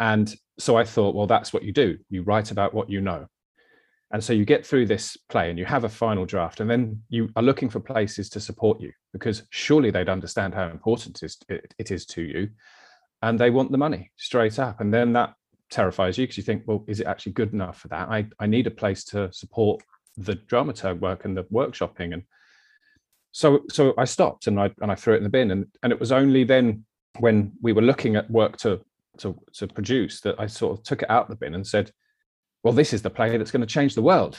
And 0.00 0.32
so 0.58 0.76
I 0.76 0.84
thought, 0.84 1.14
well, 1.14 1.26
that's 1.26 1.52
what 1.52 1.62
you 1.62 1.72
do. 1.72 1.98
You 2.10 2.22
write 2.22 2.50
about 2.50 2.74
what 2.74 2.90
you 2.90 3.00
know. 3.00 3.26
And 4.10 4.24
so 4.24 4.32
you 4.32 4.46
get 4.46 4.64
through 4.64 4.86
this 4.86 5.16
play 5.28 5.50
and 5.50 5.58
you 5.58 5.66
have 5.66 5.84
a 5.84 5.88
final 5.88 6.24
draft, 6.24 6.60
and 6.60 6.70
then 6.70 7.02
you 7.10 7.28
are 7.36 7.42
looking 7.42 7.68
for 7.68 7.80
places 7.80 8.30
to 8.30 8.40
support 8.40 8.80
you 8.80 8.90
because 9.12 9.42
surely 9.50 9.90
they'd 9.90 10.08
understand 10.08 10.54
how 10.54 10.68
important 10.68 11.22
it 11.22 11.90
is 11.90 12.06
to 12.06 12.22
you. 12.22 12.48
And 13.20 13.38
they 13.38 13.50
want 13.50 13.72
the 13.72 13.78
money 13.78 14.10
straight 14.16 14.58
up. 14.58 14.80
And 14.80 14.94
then 14.94 15.12
that 15.14 15.34
terrifies 15.70 16.16
you 16.16 16.24
because 16.24 16.38
you 16.38 16.42
think, 16.42 16.62
well, 16.66 16.84
is 16.86 17.00
it 17.00 17.06
actually 17.06 17.32
good 17.32 17.52
enough 17.52 17.80
for 17.80 17.88
that? 17.88 18.08
I, 18.08 18.26
I 18.38 18.46
need 18.46 18.66
a 18.66 18.70
place 18.70 19.04
to 19.06 19.30
support 19.32 19.82
the 20.16 20.36
dramaturg 20.36 21.00
work 21.00 21.24
and 21.24 21.36
the 21.36 21.44
workshopping. 21.44 22.14
And 22.14 22.22
so 23.32 23.60
so 23.68 23.94
I 23.98 24.04
stopped 24.04 24.46
and 24.46 24.58
I 24.58 24.70
and 24.80 24.90
I 24.90 24.94
threw 24.94 25.14
it 25.14 25.18
in 25.18 25.24
the 25.24 25.28
bin. 25.28 25.50
And 25.50 25.66
and 25.82 25.92
it 25.92 26.00
was 26.00 26.12
only 26.12 26.44
then 26.44 26.84
when 27.18 27.52
we 27.60 27.72
were 27.72 27.82
looking 27.82 28.16
at 28.16 28.30
work 28.30 28.56
to 28.58 28.80
to 29.18 29.38
to 29.54 29.66
produce 29.66 30.20
that 30.22 30.36
I 30.38 30.46
sort 30.46 30.78
of 30.78 30.84
took 30.84 31.02
it 31.02 31.10
out 31.10 31.28
the 31.28 31.36
bin 31.36 31.54
and 31.54 31.66
said, 31.66 31.90
well, 32.68 32.74
this 32.74 32.92
is 32.92 33.00
the 33.00 33.08
play 33.08 33.34
that's 33.34 33.50
going 33.50 33.62
to 33.62 33.66
change 33.66 33.94
the 33.94 34.02
world 34.02 34.38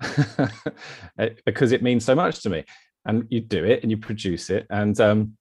because 1.46 1.72
it 1.72 1.82
means 1.82 2.04
so 2.04 2.14
much 2.14 2.42
to 2.42 2.50
me. 2.50 2.62
And 3.06 3.24
you 3.30 3.40
do 3.40 3.64
it 3.64 3.80
and 3.80 3.90
you 3.90 3.96
produce 3.96 4.50
it. 4.50 4.66
And 4.68 5.00
um, 5.00 5.38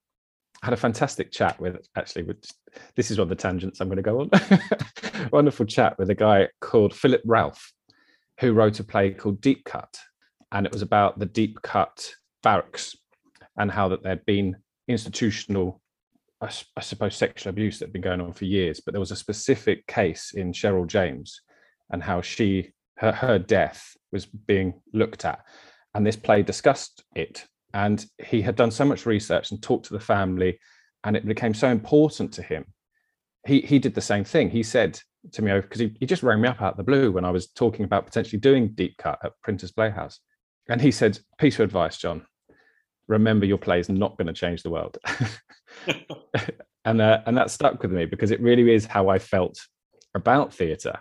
I 0.64 0.68
had 0.68 0.74
a 0.74 0.78
fantastic 0.78 1.34
chat 1.34 1.60
with 1.60 1.86
actually 1.98 2.24
with 2.24 2.50
this 2.96 3.12
is 3.12 3.18
one 3.18 3.24
of 3.24 3.30
the 3.30 3.36
tangents 3.36 3.82
I'm 3.82 3.90
going 3.90 3.98
to 3.98 4.02
go 4.02 4.22
on. 4.22 5.30
Wonderful 5.34 5.66
chat 5.66 6.00
with 6.00 6.12
a 6.12 6.16
guy 6.16 6.48
called 6.62 6.94
Philip 6.94 7.22
Ralph, 7.26 7.74
who 8.40 8.54
wrote 8.54 8.80
a 8.80 8.86
play 8.86 9.12
called 9.12 9.42
Deep 9.42 9.66
Cut, 9.66 10.00
and 10.54 10.66
it 10.66 10.72
was 10.72 10.82
about 10.82 11.20
the 11.20 11.26
deep 11.26 11.62
cut 11.62 12.10
barracks 12.42 12.96
and 13.58 13.70
how 13.70 13.90
that 13.90 14.02
there'd 14.02 14.26
been 14.26 14.56
institutional, 14.88 15.82
I 16.42 16.52
suppose, 16.80 17.18
sexual 17.18 17.50
abuse 17.50 17.80
that 17.80 17.88
had 17.88 17.94
been 17.94 18.02
going 18.02 18.22
on 18.22 18.32
for 18.32 18.46
years. 18.46 18.80
But 18.80 18.94
there 18.94 19.02
was 19.02 19.12
a 19.12 19.18
specific 19.18 19.86
case 19.88 20.32
in 20.34 20.54
Cheryl 20.54 20.88
James 20.88 21.42
and 21.92 22.04
how 22.04 22.22
she 22.22 22.72
her, 22.98 23.12
her 23.12 23.40
death 23.40 23.96
was 24.12 24.26
being 24.26 24.82
looked 24.94 25.26
at. 25.26 25.40
And 25.94 26.06
this 26.06 26.16
play 26.16 26.44
discussed 26.44 27.04
it. 27.16 27.46
And 27.74 28.06
he 28.26 28.42
had 28.42 28.56
done 28.56 28.72
so 28.72 28.84
much 28.84 29.06
research 29.06 29.52
and 29.52 29.62
talked 29.62 29.86
to 29.86 29.94
the 29.94 30.00
family 30.00 30.60
and 31.04 31.16
it 31.16 31.26
became 31.26 31.54
so 31.54 31.70
important 31.70 32.34
to 32.34 32.42
him. 32.42 32.66
He 33.48 33.62
he 33.62 33.80
did 33.80 33.96
the 33.96 34.02
same 34.02 34.24
thing. 34.24 34.50
He 34.50 34.64
said 34.64 35.00
to 35.34 35.42
me 35.42 35.54
because 35.60 35.80
he, 35.80 35.96
he 36.00 36.06
just 36.06 36.24
rang 36.24 36.42
me 36.42 36.48
up 36.48 36.62
out 36.62 36.72
of 36.72 36.78
the 36.78 36.84
blue 36.84 37.12
when 37.12 37.26
i 37.26 37.30
was 37.30 37.48
talking 37.48 37.84
about 37.84 38.06
potentially 38.06 38.40
doing 38.40 38.70
deep 38.70 38.96
cut 38.98 39.20
at 39.24 39.34
printers 39.44 39.72
playhouse. 39.72 40.20
And 40.68 40.82
he 40.82 40.92
said 40.92 41.20
piece 41.38 41.56
of 41.56 41.62
advice 41.62 41.98
john. 41.98 42.26
Remember 43.08 43.46
your 43.46 43.58
play 43.58 43.80
is 43.80 43.90
not 43.90 44.18
going 44.18 44.28
to 44.28 44.34
change 44.34 44.62
the 44.62 44.70
world. 44.70 44.98
And 46.86 47.02
uh, 47.02 47.22
and 47.26 47.38
that 47.38 47.52
stuck 47.52 47.82
with 47.82 47.92
me 47.92 48.06
because 48.06 48.32
it 48.32 48.42
really 48.42 48.74
is 48.74 48.86
how 48.86 49.10
i 49.10 49.20
felt 49.20 49.60
about 50.16 50.54
theatre 50.54 50.98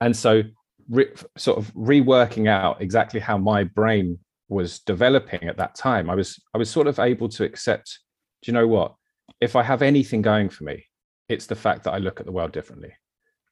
and 0.00 0.16
so 0.16 0.42
re- 0.88 1.12
sort 1.36 1.58
of 1.58 1.72
reworking 1.74 2.48
out 2.48 2.80
exactly 2.80 3.20
how 3.20 3.38
my 3.38 3.64
brain 3.64 4.18
was 4.48 4.80
developing 4.80 5.42
at 5.44 5.56
that 5.56 5.74
time 5.74 6.08
i 6.08 6.14
was 6.14 6.40
i 6.54 6.58
was 6.58 6.70
sort 6.70 6.86
of 6.86 6.98
able 6.98 7.28
to 7.28 7.44
accept 7.44 7.98
do 8.42 8.50
you 8.50 8.52
know 8.52 8.68
what? 8.68 8.94
If 9.40 9.56
i 9.56 9.62
have 9.62 9.82
anything 9.82 10.22
going 10.22 10.48
for 10.48 10.64
me 10.64 10.84
it's 11.28 11.46
the 11.46 11.56
fact 11.56 11.84
that 11.84 11.92
i 11.92 11.98
look 11.98 12.20
at 12.20 12.26
the 12.26 12.32
world 12.32 12.52
differently. 12.52 12.92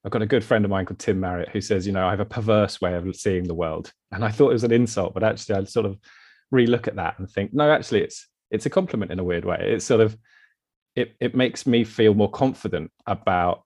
I've 0.05 0.13
got 0.13 0.23
a 0.23 0.27
good 0.27 0.45
friend 0.45 0.65
of 0.65 0.71
mine 0.71 0.87
called 0.87 1.01
tim 1.01 1.19
marriott 1.19 1.49
who 1.49 1.61
says 1.61 1.87
you 1.87 1.93
know 1.93 2.07
i 2.07 2.11
have 2.11 2.21
a 2.21 2.25
perverse 2.25 2.81
way 2.81 2.95
of 2.95 3.17
seeing 3.17 3.45
the 3.45 3.55
world. 3.55 3.93
And 4.13 4.25
i 4.25 4.31
thought 4.31 4.51
it 4.51 4.61
was 4.61 4.65
an 4.65 4.73
insult 4.73 5.15
but 5.15 5.25
actually 5.25 5.57
i 5.57 5.65
sort 5.65 5.87
of 5.87 5.99
re-look 6.51 6.87
at 6.87 6.97
that 6.97 7.19
and 7.19 7.29
think 7.29 7.53
no 7.53 7.71
actually 7.71 8.03
it's 8.03 8.29
it's 8.51 8.67
a 8.67 8.71
compliment 8.71 9.11
in 9.11 9.19
a 9.19 9.25
weird 9.25 9.45
way. 9.45 9.59
It's 9.61 9.85
sort 9.85 10.01
of 10.01 10.17
it, 10.95 11.17
it 11.21 11.35
makes 11.35 11.67
me 11.67 11.83
feel 11.83 12.15
more 12.15 12.31
confident 12.31 12.93
about 13.07 13.65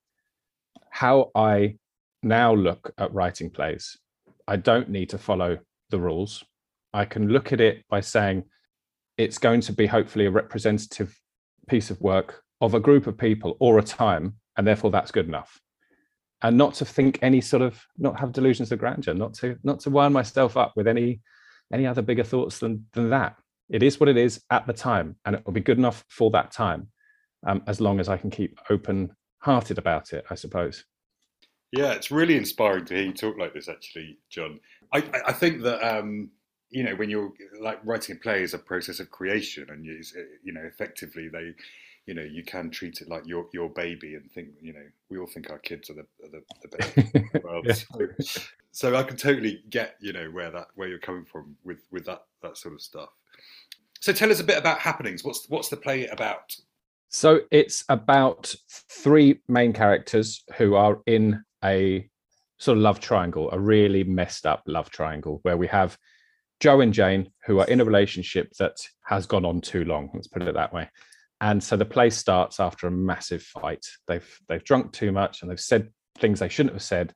how 0.90 1.30
i 1.34 1.76
now 2.22 2.54
look 2.54 2.92
at 2.98 3.12
writing 3.12 3.50
plays, 3.50 3.96
I 4.46 4.56
don't 4.56 4.88
need 4.88 5.10
to 5.10 5.18
follow 5.18 5.58
the 5.90 5.98
rules. 5.98 6.44
I 6.92 7.04
can 7.04 7.28
look 7.28 7.52
at 7.52 7.60
it 7.60 7.84
by 7.88 8.00
saying 8.00 8.44
it's 9.16 9.38
going 9.38 9.60
to 9.62 9.72
be 9.72 9.86
hopefully 9.86 10.26
a 10.26 10.30
representative 10.30 11.18
piece 11.68 11.90
of 11.90 12.00
work 12.00 12.42
of 12.60 12.74
a 12.74 12.80
group 12.80 13.06
of 13.06 13.18
people 13.18 13.56
or 13.60 13.78
a 13.78 13.82
time, 13.82 14.34
and 14.56 14.66
therefore 14.66 14.90
that's 14.90 15.10
good 15.10 15.26
enough. 15.26 15.60
And 16.42 16.56
not 16.56 16.74
to 16.74 16.84
think 16.84 17.18
any 17.20 17.40
sort 17.40 17.62
of 17.62 17.84
not 17.98 18.18
have 18.18 18.32
delusions 18.32 18.72
of 18.72 18.78
grandeur, 18.78 19.14
not 19.14 19.34
to 19.34 19.56
not 19.62 19.80
to 19.80 19.90
wind 19.90 20.14
myself 20.14 20.56
up 20.56 20.72
with 20.76 20.86
any 20.86 21.20
any 21.72 21.86
other 21.86 22.02
bigger 22.02 22.24
thoughts 22.24 22.58
than 22.58 22.86
than 22.92 23.10
that. 23.10 23.36
It 23.68 23.82
is 23.82 24.00
what 24.00 24.08
it 24.08 24.16
is 24.16 24.40
at 24.50 24.66
the 24.66 24.72
time, 24.72 25.16
and 25.24 25.36
it 25.36 25.42
will 25.44 25.52
be 25.52 25.60
good 25.60 25.78
enough 25.78 26.04
for 26.08 26.30
that 26.30 26.52
time, 26.52 26.88
um, 27.46 27.62
as 27.66 27.80
long 27.80 28.00
as 28.00 28.08
I 28.08 28.16
can 28.16 28.30
keep 28.30 28.58
open 28.70 29.10
hearted 29.40 29.78
about 29.78 30.12
it, 30.12 30.24
I 30.30 30.36
suppose. 30.36 30.84
Yeah, 31.72 31.92
it's 31.92 32.10
really 32.10 32.36
inspiring 32.36 32.86
to 32.86 32.94
hear 32.94 33.04
you 33.04 33.12
talk 33.12 33.36
like 33.38 33.52
this, 33.52 33.68
actually, 33.68 34.18
John. 34.30 34.58
I, 34.92 35.04
I 35.26 35.32
think 35.32 35.62
that 35.62 35.86
um, 35.86 36.30
you 36.70 36.82
know 36.82 36.94
when 36.94 37.10
you're 37.10 37.32
like 37.60 37.78
writing 37.84 38.16
a 38.16 38.18
play 38.18 38.42
is 38.42 38.54
a 38.54 38.58
process 38.58 39.00
of 39.00 39.10
creation, 39.10 39.68
and 39.70 39.84
you, 39.84 40.00
you 40.42 40.52
know 40.52 40.62
effectively 40.62 41.28
they, 41.28 41.52
you 42.06 42.14
know, 42.14 42.22
you 42.22 42.42
can 42.42 42.70
treat 42.70 43.02
it 43.02 43.08
like 43.08 43.26
your 43.26 43.46
your 43.52 43.68
baby 43.68 44.14
and 44.14 44.30
think, 44.32 44.48
you 44.62 44.72
know, 44.72 44.86
we 45.10 45.18
all 45.18 45.26
think 45.26 45.50
our 45.50 45.58
kids 45.58 45.90
are 45.90 45.94
the 45.94 46.06
are 46.24 46.30
the, 46.30 46.42
the 46.62 47.02
baby. 47.02 47.30
well, 47.44 47.60
yeah. 47.62 47.74
so, 47.74 48.48
so 48.72 48.96
I 48.96 49.02
can 49.02 49.18
totally 49.18 49.62
get 49.68 49.96
you 50.00 50.14
know 50.14 50.30
where 50.30 50.50
that 50.50 50.68
where 50.74 50.88
you're 50.88 50.98
coming 50.98 51.26
from 51.26 51.54
with 51.64 51.80
with 51.90 52.06
that 52.06 52.22
that 52.42 52.56
sort 52.56 52.74
of 52.74 52.80
stuff. 52.80 53.10
So 54.00 54.14
tell 54.14 54.30
us 54.30 54.40
a 54.40 54.44
bit 54.44 54.56
about 54.56 54.78
happenings. 54.78 55.22
What's 55.22 55.46
what's 55.50 55.68
the 55.68 55.76
play 55.76 56.06
about? 56.06 56.56
So 57.10 57.40
it's 57.50 57.84
about 57.90 58.54
three 58.70 59.40
main 59.48 59.74
characters 59.74 60.44
who 60.56 60.76
are 60.76 61.00
in 61.06 61.42
a 61.64 62.08
sort 62.58 62.76
of 62.76 62.82
love 62.82 63.00
triangle, 63.00 63.50
a 63.52 63.58
really 63.58 64.04
messed 64.04 64.46
up 64.46 64.62
love 64.66 64.90
triangle 64.90 65.40
where 65.42 65.56
we 65.56 65.66
have 65.68 65.96
Joe 66.60 66.80
and 66.80 66.92
Jane 66.92 67.30
who 67.46 67.60
are 67.60 67.66
in 67.66 67.80
a 67.80 67.84
relationship 67.84 68.52
that 68.58 68.76
has 69.04 69.26
gone 69.26 69.44
on 69.44 69.60
too 69.60 69.84
long. 69.84 70.10
Let's 70.12 70.28
put 70.28 70.42
it 70.42 70.54
that 70.54 70.72
way. 70.72 70.88
And 71.40 71.62
so 71.62 71.76
the 71.76 71.84
play 71.84 72.10
starts 72.10 72.58
after 72.58 72.88
a 72.88 72.90
massive 72.90 73.42
fight. 73.42 73.86
They've 74.08 74.38
they've 74.48 74.64
drunk 74.64 74.92
too 74.92 75.12
much 75.12 75.42
and 75.42 75.50
they've 75.50 75.60
said 75.60 75.90
things 76.18 76.40
they 76.40 76.48
shouldn't 76.48 76.74
have 76.74 76.82
said. 76.82 77.14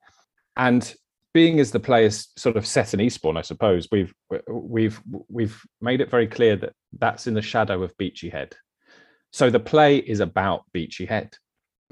And 0.56 0.94
being 1.34 1.58
as 1.58 1.72
the 1.72 1.80
play 1.80 2.04
is 2.04 2.28
sort 2.37 2.56
of 2.56 2.66
set 2.66 2.94
in 2.94 3.00
Eastbourne, 3.00 3.37
I 3.37 3.42
suppose 3.42 3.88
we've 3.90 4.14
we've 4.49 5.00
we've 5.28 5.61
made 5.80 6.00
it 6.00 6.11
very 6.11 6.28
clear 6.28 6.56
that 6.56 6.72
that's 6.99 7.26
in 7.26 7.34
the 7.34 7.42
shadow 7.42 7.82
of 7.82 7.96
Beachy 7.96 8.28
Head. 8.28 8.54
So 9.32 9.50
the 9.50 9.61
play 9.61 9.96
is 9.96 10.20
about 10.20 10.64
Beachy 10.72 11.06
Head 11.06 11.34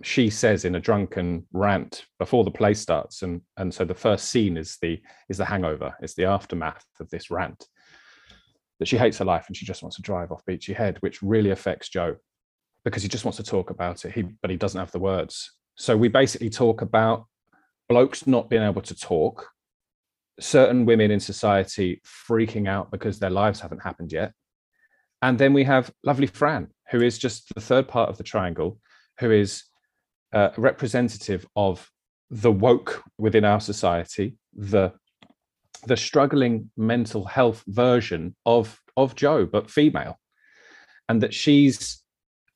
she 0.03 0.31
says 0.31 0.65
in 0.65 0.75
a 0.77 0.81
drunken 0.81 1.47
rant 1.53 2.07
before 2.19 2.45
the 2.45 2.51
play 2.51 2.73
starts 2.73 3.23
and 3.23 3.41
and 3.59 3.73
so 3.73 3.85
the 3.85 3.95
first 3.95 4.31
scene 4.31 4.57
is 4.57 4.79
the 4.81 5.01
is 5.29 5.37
the 5.37 5.45
hangover 5.45 5.95
it's 6.01 6.15
the 6.15 6.25
aftermath 6.25 6.85
of 7.01 7.11
this 7.11 7.31
rant 7.31 7.67
that 8.79 8.89
she 8.89 8.97
hates 8.97 9.19
her 9.19 9.25
life 9.25 9.45
and 9.47 9.57
she 9.57 9.67
just 9.67 9.83
wants 9.83 9.97
to 9.97 10.03
drive 10.03 10.33
off 10.33 10.45
beachy 10.47 10.73
head 10.73 10.97
which 11.01 11.23
really 11.23 11.51
affects 11.51 11.89
joe 11.89 12.17
because 12.85 13.03
he 13.03 13.09
just 13.09 13.25
wants 13.25 13.37
to 13.37 13.43
talk 13.43 13.71
about 13.71 14.05
it. 14.05 14.13
He 14.13 14.23
but 14.23 14.51
he 14.51 14.57
doesn't 14.57 14.79
have 14.79 14.93
the 14.93 14.99
words. 14.99 15.53
So 15.77 15.97
we 15.97 16.09
basically 16.09 16.51
talk 16.51 16.83
about 16.83 17.27
blokes 17.89 18.27
not 18.27 18.51
being 18.51 18.63
able 18.63 18.83
to 18.83 18.95
talk 18.95 19.49
certain 20.39 20.87
women 20.87 21.11
in 21.11 21.21
society 21.21 22.01
freaking 22.29 22.69
out 22.69 22.91
because 22.91 23.19
their 23.19 23.31
lives 23.31 23.61
haven't 23.61 23.83
happened 23.83 24.11
yet 24.11 24.33
and 25.21 25.39
then 25.39 25.53
we 25.53 25.65
have 25.65 25.93
lovely 26.03 26.27
fran 26.27 26.69
who 26.91 27.03
is 27.03 27.19
just 27.19 27.53
the 27.55 27.61
third 27.61 27.87
part 27.87 28.09
of 28.09 28.17
the 28.17 28.23
triangle 28.23 28.79
who 29.19 29.31
is 29.31 29.65
uh, 30.33 30.51
representative 30.57 31.47
of 31.57 31.89
the 32.31 32.53
woke 32.53 33.03
within 33.19 33.45
our 33.45 33.61
society, 33.61 34.37
the 34.55 34.93
the 35.87 35.97
struggling 35.97 36.71
mental 36.77 37.25
health 37.25 37.65
version 37.67 38.35
of 38.47 38.79
of 38.97 39.15
Joe, 39.15 39.47
but 39.47 39.71
female, 39.71 40.19
and 41.09 41.23
that 41.23 41.35
she's 41.35 42.03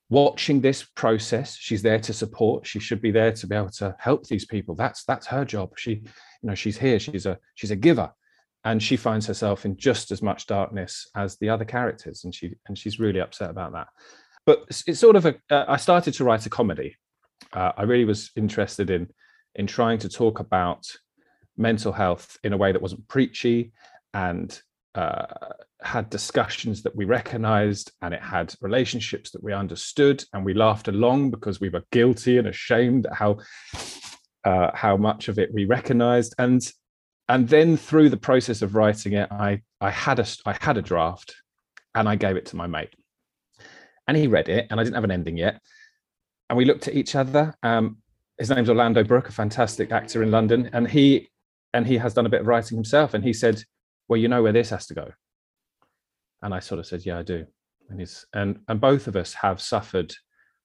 watching 0.09 0.61
this 0.61 0.83
process. 0.83 1.57
She's 1.57 1.81
there 1.81 1.99
to 1.99 2.13
support. 2.13 2.67
She 2.67 2.79
should 2.79 3.01
be 3.01 3.11
there 3.11 3.31
to 3.31 3.47
be 3.47 3.55
able 3.55 3.69
to 3.71 3.95
help 3.99 4.27
these 4.27 4.45
people. 4.45 4.75
That's 4.75 5.03
that's 5.03 5.27
her 5.27 5.45
job. 5.45 5.73
She, 5.77 5.91
you 5.91 6.03
know, 6.43 6.55
she's 6.55 6.77
here. 6.77 6.99
She's 6.99 7.25
a 7.25 7.37
she's 7.55 7.71
a 7.71 7.75
giver, 7.75 8.11
and 8.63 8.81
she 8.81 8.95
finds 8.95 9.27
herself 9.27 9.65
in 9.65 9.75
just 9.77 10.11
as 10.11 10.21
much 10.21 10.47
darkness 10.47 11.09
as 11.15 11.37
the 11.37 11.49
other 11.49 11.65
characters, 11.65 12.23
and 12.23 12.33
she 12.33 12.53
and 12.67 12.77
she's 12.77 12.99
really 12.99 13.19
upset 13.19 13.49
about 13.49 13.73
that. 13.73 13.87
But 14.45 14.65
it's 14.87 14.99
sort 14.99 15.15
of 15.15 15.25
a. 15.25 15.35
Uh, 15.49 15.65
I 15.67 15.77
started 15.77 16.13
to 16.15 16.23
write 16.23 16.45
a 16.45 16.49
comedy 16.49 16.95
uh, 17.53 17.71
I 17.77 17.83
really 17.83 18.05
was 18.05 18.31
interested 18.35 18.89
in 18.89 19.09
in 19.55 19.67
trying 19.67 19.99
to 19.99 20.09
talk 20.09 20.39
about 20.39 20.85
mental 21.57 21.93
health 21.93 22.37
in 22.43 22.51
a 22.53 22.57
way 22.57 22.71
that 22.71 22.81
wasn't 22.81 23.07
preachy 23.07 23.71
and 24.13 24.61
uh, 24.95 25.25
had 25.81 26.09
discussions 26.09 26.83
that 26.83 26.95
we 26.95 27.05
recognized 27.05 27.91
and 28.01 28.13
it 28.13 28.21
had 28.21 28.53
relationships 28.61 29.31
that 29.31 29.43
we 29.43 29.53
understood 29.53 30.23
and 30.33 30.43
we 30.43 30.53
laughed 30.53 30.87
along 30.87 31.31
because 31.31 31.59
we 31.59 31.69
were 31.69 31.83
guilty 31.91 32.37
and 32.37 32.47
ashamed 32.47 33.05
at 33.05 33.13
how 33.13 33.37
uh, 34.43 34.71
how 34.73 34.95
much 34.95 35.27
of 35.27 35.39
it 35.39 35.53
we 35.53 35.65
recognized. 35.65 36.35
And 36.37 36.61
and 37.27 37.49
then 37.49 37.75
through 37.75 38.09
the 38.09 38.17
process 38.17 38.61
of 38.61 38.75
writing 38.75 39.13
it 39.13 39.27
i 39.31 39.59
i 39.81 39.89
had 39.89 40.19
a 40.19 40.27
i 40.45 40.55
had 40.61 40.77
a 40.77 40.81
draft 40.81 41.35
and 41.95 42.07
i 42.07 42.15
gave 42.15 42.35
it 42.35 42.45
to 42.47 42.55
my 42.55 42.67
mate. 42.67 42.93
And 44.07 44.15
he 44.15 44.27
read 44.27 44.49
it 44.49 44.67
and 44.69 44.79
i 44.79 44.83
didn't 44.83 44.95
have 44.95 45.03
an 45.03 45.11
ending 45.11 45.37
yet 45.37 45.59
and 46.49 46.57
we 46.57 46.65
looked 46.65 46.87
at 46.87 46.95
each 46.95 47.15
other. 47.15 47.55
Um, 47.63 47.97
his 48.37 48.49
name's 48.49 48.69
Orlando 48.69 49.03
Brooke, 49.03 49.29
a 49.29 49.31
fantastic 49.31 49.91
actor 49.91 50.21
in 50.21 50.31
London, 50.31 50.69
and 50.73 50.89
he 50.89 51.29
and 51.73 51.85
he 51.85 51.97
has 51.97 52.13
done 52.13 52.25
a 52.25 52.29
bit 52.29 52.41
of 52.41 52.47
writing 52.47 52.77
himself. 52.77 53.13
And 53.13 53.23
he 53.23 53.33
said, 53.33 53.63
"Well, 54.07 54.19
you 54.19 54.27
know 54.27 54.43
where 54.43 54.51
this 54.51 54.69
has 54.69 54.85
to 54.87 54.93
go." 54.93 55.11
And 56.41 56.53
I 56.53 56.59
sort 56.59 56.79
of 56.79 56.85
said, 56.85 57.05
"Yeah, 57.05 57.19
I 57.19 57.23
do." 57.23 57.45
And 57.89 57.99
he's 57.99 58.25
and 58.33 58.59
and 58.67 58.81
both 58.81 59.07
of 59.07 59.15
us 59.15 59.33
have 59.33 59.61
suffered 59.61 60.13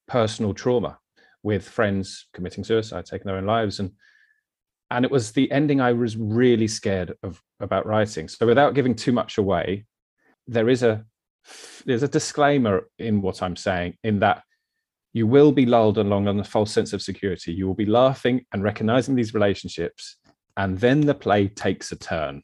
personal 0.09 0.55
trauma 0.55 0.99
with 1.43 1.69
friends 1.69 2.27
committing 2.35 2.65
suicide, 2.65 3.07
taking 3.07 3.27
their 3.27 3.37
own 3.37 3.47
lives, 3.47 3.81
and 3.81 3.93
and 4.91 5.05
it 5.05 5.11
was 5.11 5.33
the 5.33 5.51
ending 5.53 5.81
I 5.81 5.93
was 5.93 6.17
really 6.17 6.67
scared 6.67 7.15
of 7.23 7.41
about 7.61 7.87
writing. 7.87 8.27
So 8.29 8.47
without 8.47 8.75
giving 8.75 8.95
too 8.95 9.13
much 9.13 9.39
away, 9.39 9.87
there 10.47 10.69
is 10.69 10.83
a 10.83 11.05
there's 11.87 12.03
a 12.03 12.09
disclaimer 12.09 12.89
in 12.99 13.23
what 13.23 13.43
I'm 13.43 13.57
saying 13.57 13.97
in 14.03 14.19
that 14.21 14.43
you 15.13 15.27
will 15.27 15.53
be 15.53 15.67
lulled 15.67 15.99
along 15.99 16.29
on 16.29 16.39
a 16.39 16.45
false 16.45 16.73
sense 16.73 16.93
of 16.93 17.03
security. 17.03 17.53
You 17.53 17.67
will 17.67 17.75
be 17.75 17.87
laughing 17.87 18.45
and 18.53 18.63
recognizing 18.63 19.15
these 19.15 19.35
relationships, 19.35 20.17
and 20.57 20.79
then 20.79 21.01
the 21.01 21.15
play 21.15 21.49
takes 21.49 21.93
a 21.93 21.97
turn. 21.97 22.43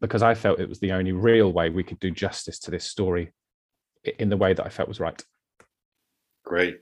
Because 0.00 0.22
I 0.22 0.34
felt 0.34 0.60
it 0.60 0.68
was 0.68 0.80
the 0.80 0.92
only 0.92 1.12
real 1.12 1.52
way 1.52 1.70
we 1.70 1.82
could 1.82 1.98
do 1.98 2.10
justice 2.10 2.58
to 2.60 2.70
this 2.70 2.84
story 2.84 3.32
in 4.18 4.28
the 4.28 4.36
way 4.36 4.52
that 4.52 4.64
I 4.64 4.68
felt 4.68 4.88
was 4.88 5.00
right. 5.00 5.20
Great. 6.44 6.80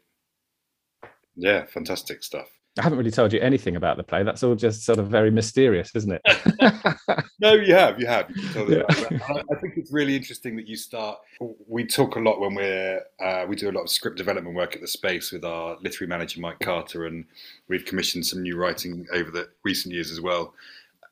Yeah, 1.36 1.64
fantastic 1.64 2.22
stuff. 2.22 2.48
I 2.78 2.82
haven't 2.82 2.98
really 2.98 3.12
told 3.12 3.32
you 3.32 3.38
anything 3.38 3.76
about 3.76 3.96
the 3.96 4.02
play. 4.02 4.24
That's 4.24 4.42
all 4.42 4.56
just 4.56 4.84
sort 4.84 4.98
of 4.98 5.06
very 5.06 5.30
mysterious, 5.30 5.94
isn't 5.94 6.12
it? 6.12 7.24
no, 7.40 7.52
you 7.52 7.72
have, 7.72 8.00
you 8.00 8.06
have. 8.06 8.28
You 8.30 8.68
yeah. 8.68 8.82
I 8.88 9.54
think 9.60 9.76
it's 9.76 9.92
really 9.92 10.16
interesting 10.16 10.56
that 10.56 10.66
you 10.66 10.76
start. 10.76 11.20
We 11.68 11.86
talk 11.86 12.16
a 12.16 12.18
lot 12.18 12.40
when 12.40 12.54
we're 12.56 13.00
uh, 13.20 13.46
we 13.48 13.54
do 13.54 13.70
a 13.70 13.72
lot 13.72 13.82
of 13.82 13.90
script 13.90 14.16
development 14.16 14.56
work 14.56 14.74
at 14.74 14.80
the 14.80 14.88
space 14.88 15.30
with 15.30 15.44
our 15.44 15.76
literary 15.82 16.08
manager 16.08 16.40
Mike 16.40 16.58
Carter, 16.58 17.06
and 17.06 17.24
we've 17.68 17.84
commissioned 17.84 18.26
some 18.26 18.42
new 18.42 18.56
writing 18.56 19.06
over 19.12 19.30
the 19.30 19.48
recent 19.62 19.94
years 19.94 20.10
as 20.10 20.20
well. 20.20 20.52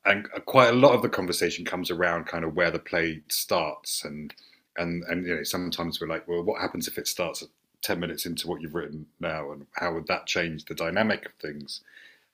And 0.05 0.27
quite 0.45 0.69
a 0.69 0.75
lot 0.75 0.93
of 0.93 1.01
the 1.01 1.07
conversation 1.07 1.63
comes 1.63 1.89
around 1.89 2.25
kind 2.25 2.43
of 2.43 2.55
where 2.55 2.71
the 2.71 2.79
play 2.79 3.21
starts, 3.29 4.03
and 4.03 4.33
and 4.75 5.03
and 5.05 5.25
you 5.25 5.35
know 5.37 5.43
sometimes 5.43 6.01
we're 6.01 6.07
like, 6.07 6.27
well, 6.27 6.43
what 6.43 6.59
happens 6.59 6.89
if 6.89 6.97
it 6.97 7.07
starts 7.07 7.41
10 7.83 7.99
minutes 7.99 8.25
into 8.25 8.47
what 8.47 8.61
you've 8.61 8.75
written 8.75 9.05
now 9.19 9.51
and 9.51 9.65
how 9.73 9.93
would 9.93 10.07
that 10.07 10.25
change 10.25 10.65
the 10.65 10.75
dynamic 10.75 11.25
of 11.25 11.33
things? 11.33 11.81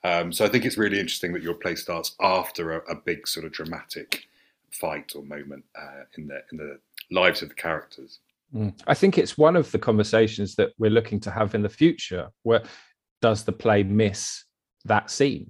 Um, 0.02 0.32
so 0.32 0.46
i 0.46 0.48
think 0.48 0.64
it's 0.64 0.78
really 0.78 0.98
interesting 0.98 1.34
that 1.34 1.44
your 1.44 1.56
play 1.56 1.76
starts 1.76 2.16
after 2.22 2.72
a, 2.72 2.92
a 2.92 2.96
big 2.96 3.28
sort 3.28 3.46
of 3.46 3.52
dramatic 3.52 4.28
fight 4.72 5.12
or 5.14 5.24
moment 5.24 5.66
uh, 5.78 6.04
in 6.18 6.28
the 6.28 6.42
in 6.54 6.58
the 6.58 6.80
lives 7.12 7.42
of 7.42 7.50
the 7.50 7.56
characters. 7.56 8.20
Mm. 8.56 8.74
i 8.88 8.94
think 8.94 9.18
it's 9.18 9.38
one 9.38 9.58
of 9.58 9.70
the 9.72 9.78
conversations 9.78 10.56
that 10.56 10.70
we're 10.78 10.90
looking 10.90 11.20
to 11.20 11.32
have 11.32 11.54
in 11.54 11.62
the 11.62 11.70
future 11.70 12.30
where 12.44 12.64
does 13.22 13.44
the 13.44 13.52
play 13.52 13.84
miss 13.84 14.46
that 14.86 15.10
scene? 15.10 15.50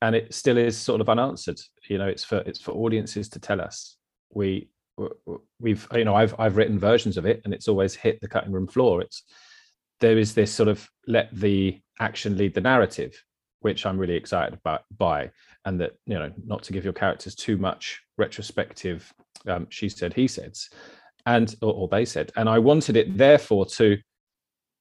And 0.00 0.14
it 0.14 0.32
still 0.32 0.56
is 0.56 0.76
sort 0.76 1.00
of 1.00 1.08
unanswered. 1.08 1.60
You 1.88 1.98
know 1.98 2.06
it's 2.06 2.24
for 2.24 2.38
it's 2.38 2.60
for 2.60 2.72
audiences 2.72 3.28
to 3.30 3.40
tell 3.40 3.60
us. 3.60 3.96
We 4.32 4.68
we've 5.60 5.86
you 5.94 6.04
know 6.04 6.14
I've 6.14 6.34
I've 6.38 6.56
written 6.56 6.78
versions 6.78 7.16
of 7.16 7.26
it 7.26 7.40
and 7.44 7.54
it's 7.54 7.68
always 7.68 7.94
hit 7.94 8.20
the 8.20 8.28
cutting 8.28 8.52
room 8.52 8.66
floor. 8.66 9.00
It's 9.00 9.22
there 10.00 10.18
is 10.18 10.34
this 10.34 10.52
sort 10.52 10.68
of 10.68 10.88
let 11.06 11.28
the 11.32 11.80
action 12.00 12.36
lead 12.36 12.54
the 12.54 12.60
narrative, 12.60 13.22
which 13.60 13.84
I'm 13.84 13.98
really 13.98 14.14
excited 14.14 14.54
about 14.54 14.82
by, 14.96 15.30
and 15.64 15.80
that 15.80 15.92
you 16.06 16.18
know 16.18 16.30
not 16.44 16.62
to 16.64 16.72
give 16.72 16.84
your 16.84 16.92
characters 16.92 17.34
too 17.34 17.56
much 17.56 18.00
retrospective. 18.16 19.12
Um, 19.46 19.66
she 19.70 19.88
said, 19.88 20.14
he 20.14 20.26
said, 20.26 20.56
and 21.26 21.54
or, 21.62 21.72
or 21.72 21.88
they 21.88 22.04
said, 22.04 22.32
and 22.36 22.48
I 22.48 22.58
wanted 22.58 22.96
it 22.96 23.16
therefore 23.16 23.66
to 23.66 23.98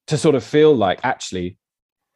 to 0.08 0.18
sort 0.18 0.36
of 0.36 0.44
feel 0.44 0.74
like 0.76 1.00
actually 1.04 1.58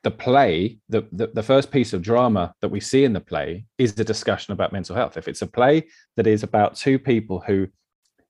the 0.03 0.11
play, 0.11 0.79
the, 0.89 1.07
the, 1.11 1.27
the 1.27 1.43
first 1.43 1.71
piece 1.71 1.93
of 1.93 2.01
drama 2.01 2.53
that 2.61 2.69
we 2.69 2.79
see 2.79 3.03
in 3.03 3.13
the 3.13 3.19
play 3.19 3.65
is 3.77 3.93
the 3.93 4.03
discussion 4.03 4.51
about 4.51 4.73
mental 4.73 4.95
health. 4.95 5.15
If 5.15 5.27
it's 5.27 5.43
a 5.43 5.47
play 5.47 5.87
that 6.17 6.25
is 6.25 6.41
about 6.41 6.75
two 6.75 6.97
people 6.97 7.39
who 7.45 7.67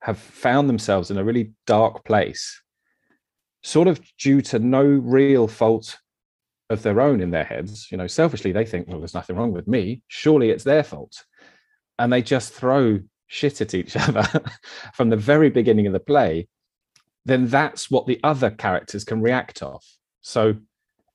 have 0.02 0.18
found 0.18 0.68
themselves 0.68 1.12
in 1.12 1.18
a 1.18 1.24
really 1.24 1.52
dark 1.68 2.04
place, 2.06 2.62
sort 3.64 3.88
of 3.88 4.02
due 4.18 4.42
to 4.42 4.60
no 4.60 4.84
real 4.84 5.48
fault 5.48 5.98
of 6.70 6.82
their 6.84 7.02
own 7.02 7.22
in 7.22 7.32
their 7.32 7.44
heads. 7.44 7.88
You 7.92 7.98
know, 7.98 8.08
selfishly, 8.08 8.52
they 8.52 8.66
think, 8.66 8.88
well, 8.88 9.00
there's 9.00 9.14
nothing 9.14 9.36
wrong 9.36 9.52
with 9.52 9.68
me. 9.68 10.02
Surely 10.08 10.50
it's 10.50 10.64
their 10.64 10.84
fault. 10.84 11.24
And 12.00 12.12
they 12.12 12.22
just 12.22 12.54
throw 12.54 13.00
shit 13.28 13.62
at 13.62 13.74
each 13.74 13.96
other 14.08 14.28
from 14.94 15.10
the 15.10 15.18
very 15.18 15.50
beginning 15.50 15.88
of 15.88 15.94
the 15.94 16.00
play. 16.00 16.48
Then 17.26 17.48
that's 17.48 17.92
what 17.92 18.08
the 18.08 18.20
other 18.24 18.50
characters 18.50 19.04
can 19.04 19.22
react 19.22 19.62
off. 19.62 19.86
So 20.22 20.56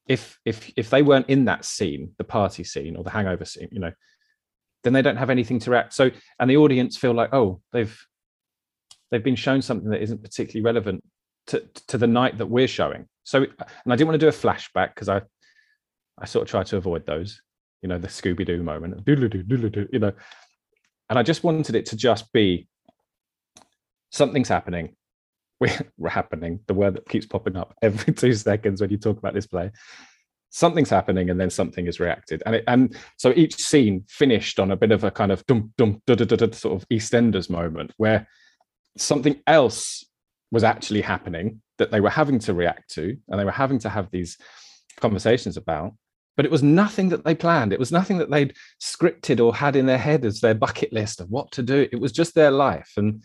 if 0.06 0.38
if 0.44 0.72
if 0.76 0.90
they 0.90 1.02
weren't 1.02 1.28
in 1.28 1.46
that 1.46 1.64
scene, 1.64 2.12
the 2.18 2.24
party 2.24 2.62
scene 2.62 2.94
or 2.94 3.02
the 3.02 3.10
hangover 3.10 3.44
scene, 3.44 3.68
you 3.72 3.80
know, 3.80 3.92
then 4.84 4.92
they 4.92 5.02
don't 5.02 5.16
have 5.16 5.30
anything 5.30 5.58
to 5.60 5.70
react. 5.72 5.94
So 5.94 6.10
and 6.38 6.48
the 6.48 6.58
audience 6.58 6.96
feel 6.96 7.12
like, 7.12 7.34
oh, 7.34 7.60
they've 7.72 7.98
they've 9.10 9.22
been 9.22 9.36
shown 9.36 9.62
something 9.62 9.90
that 9.90 10.02
isn't 10.02 10.22
particularly 10.22 10.64
relevant 10.64 11.04
to, 11.48 11.64
to 11.88 11.98
the 11.98 12.06
night 12.06 12.38
that 12.38 12.46
we're 12.46 12.68
showing. 12.68 13.06
So, 13.24 13.42
and 13.42 13.92
I 13.92 13.96
didn't 13.96 14.08
want 14.08 14.20
to 14.20 14.24
do 14.24 14.28
a 14.28 14.32
flashback 14.32 14.94
because 14.94 15.08
I, 15.08 15.22
I 16.18 16.26
sort 16.26 16.42
of 16.42 16.48
try 16.48 16.62
to 16.64 16.76
avoid 16.76 17.06
those, 17.06 17.40
you 17.82 17.88
know, 17.88 17.98
the 17.98 18.08
Scooby 18.08 18.46
Doo 18.46 18.62
moment, 18.62 19.02
you 19.06 19.98
know, 19.98 20.12
and 21.08 21.18
I 21.18 21.22
just 21.22 21.44
wanted 21.44 21.76
it 21.76 21.86
to 21.86 21.96
just 21.96 22.32
be 22.32 22.68
something's 24.10 24.48
happening. 24.48 24.96
We're 25.98 26.10
happening, 26.10 26.60
the 26.66 26.74
word 26.74 26.94
that 26.94 27.08
keeps 27.08 27.26
popping 27.26 27.56
up 27.56 27.74
every 27.80 28.12
two 28.12 28.34
seconds 28.34 28.80
when 28.80 28.90
you 28.90 28.98
talk 28.98 29.18
about 29.18 29.32
this 29.32 29.46
play. 29.46 29.70
Something's 30.50 30.90
happening, 30.90 31.30
and 31.30 31.40
then 31.40 31.50
something 31.50 31.86
is 31.86 31.98
reacted, 31.98 32.42
and 32.44 32.56
it, 32.56 32.64
and 32.66 32.96
so 33.16 33.32
each 33.34 33.56
scene 33.56 34.04
finished 34.08 34.60
on 34.60 34.70
a 34.70 34.76
bit 34.76 34.90
of 34.90 35.02
a 35.04 35.10
kind 35.10 35.32
of 35.32 35.44
dum 35.46 35.72
dum 35.76 36.02
da 36.06 36.14
da 36.14 36.24
da 36.24 36.50
sort 36.52 36.80
of 36.80 36.88
EastEnders 36.88 37.50
moment 37.50 37.92
where 37.96 38.26
something 38.96 39.40
else 39.46 40.04
was 40.50 40.64
actually 40.64 41.00
happening 41.00 41.60
that 41.78 41.90
they 41.90 42.00
were 42.00 42.10
having 42.10 42.38
to 42.38 42.54
react 42.54 42.90
to 42.94 43.16
and 43.28 43.38
they 43.38 43.44
were 43.44 43.50
having 43.50 43.78
to 43.78 43.88
have 43.88 44.10
these 44.10 44.38
conversations 45.00 45.56
about 45.56 45.92
but 46.36 46.44
it 46.44 46.50
was 46.50 46.62
nothing 46.62 47.08
that 47.08 47.24
they 47.24 47.34
planned. 47.34 47.72
It 47.72 47.78
was 47.78 47.90
nothing 47.90 48.18
that 48.18 48.30
they'd 48.30 48.52
scripted 48.78 49.42
or 49.42 49.54
had 49.54 49.74
in 49.74 49.86
their 49.86 49.96
head 49.96 50.22
as 50.22 50.40
their 50.40 50.52
bucket 50.54 50.92
list 50.92 51.18
of 51.18 51.30
what 51.30 51.50
to 51.52 51.62
do. 51.62 51.88
It 51.90 51.98
was 51.98 52.12
just 52.12 52.34
their 52.34 52.50
life. 52.50 52.92
And 52.98 53.24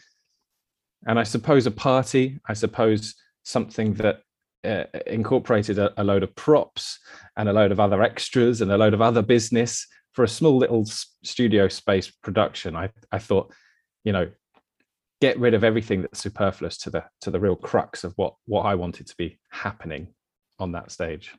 and 1.07 1.19
i 1.19 1.23
suppose 1.23 1.65
a 1.65 1.71
party 1.71 2.39
i 2.47 2.53
suppose 2.53 3.15
something 3.43 3.93
that 3.95 4.21
uh, 4.63 4.83
incorporated 5.07 5.79
a, 5.79 5.91
a, 5.99 6.03
load 6.03 6.21
of 6.21 6.35
props 6.35 6.99
and 7.35 7.49
a 7.49 7.53
load 7.53 7.71
of 7.71 7.79
other 7.79 8.03
extras 8.03 8.61
and 8.61 8.71
a 8.71 8.77
load 8.77 8.93
of 8.93 9.01
other 9.01 9.23
business 9.23 9.87
for 10.13 10.23
a 10.23 10.27
small 10.27 10.55
little 10.55 10.85
studio 11.23 11.67
space 11.67 12.11
production. 12.11 12.75
I 12.75 12.89
i 13.11 13.17
thought 13.17 13.51
you 14.03 14.13
know 14.13 14.29
get 15.21 15.39
rid 15.39 15.53
of 15.53 15.63
everything 15.63 16.01
that's 16.01 16.19
superfluous 16.19 16.77
to 16.79 16.89
the 16.89 17.03
to 17.21 17.31
the 17.31 17.39
real 17.39 17.55
crux 17.55 18.03
of 18.03 18.13
what 18.17 18.35
what 18.45 18.63
I 18.63 18.75
wanted 18.75 19.07
to 19.07 19.15
be 19.15 19.37
happening 19.49 20.07
on 20.59 20.71
that 20.73 20.91
stage. 20.91 21.33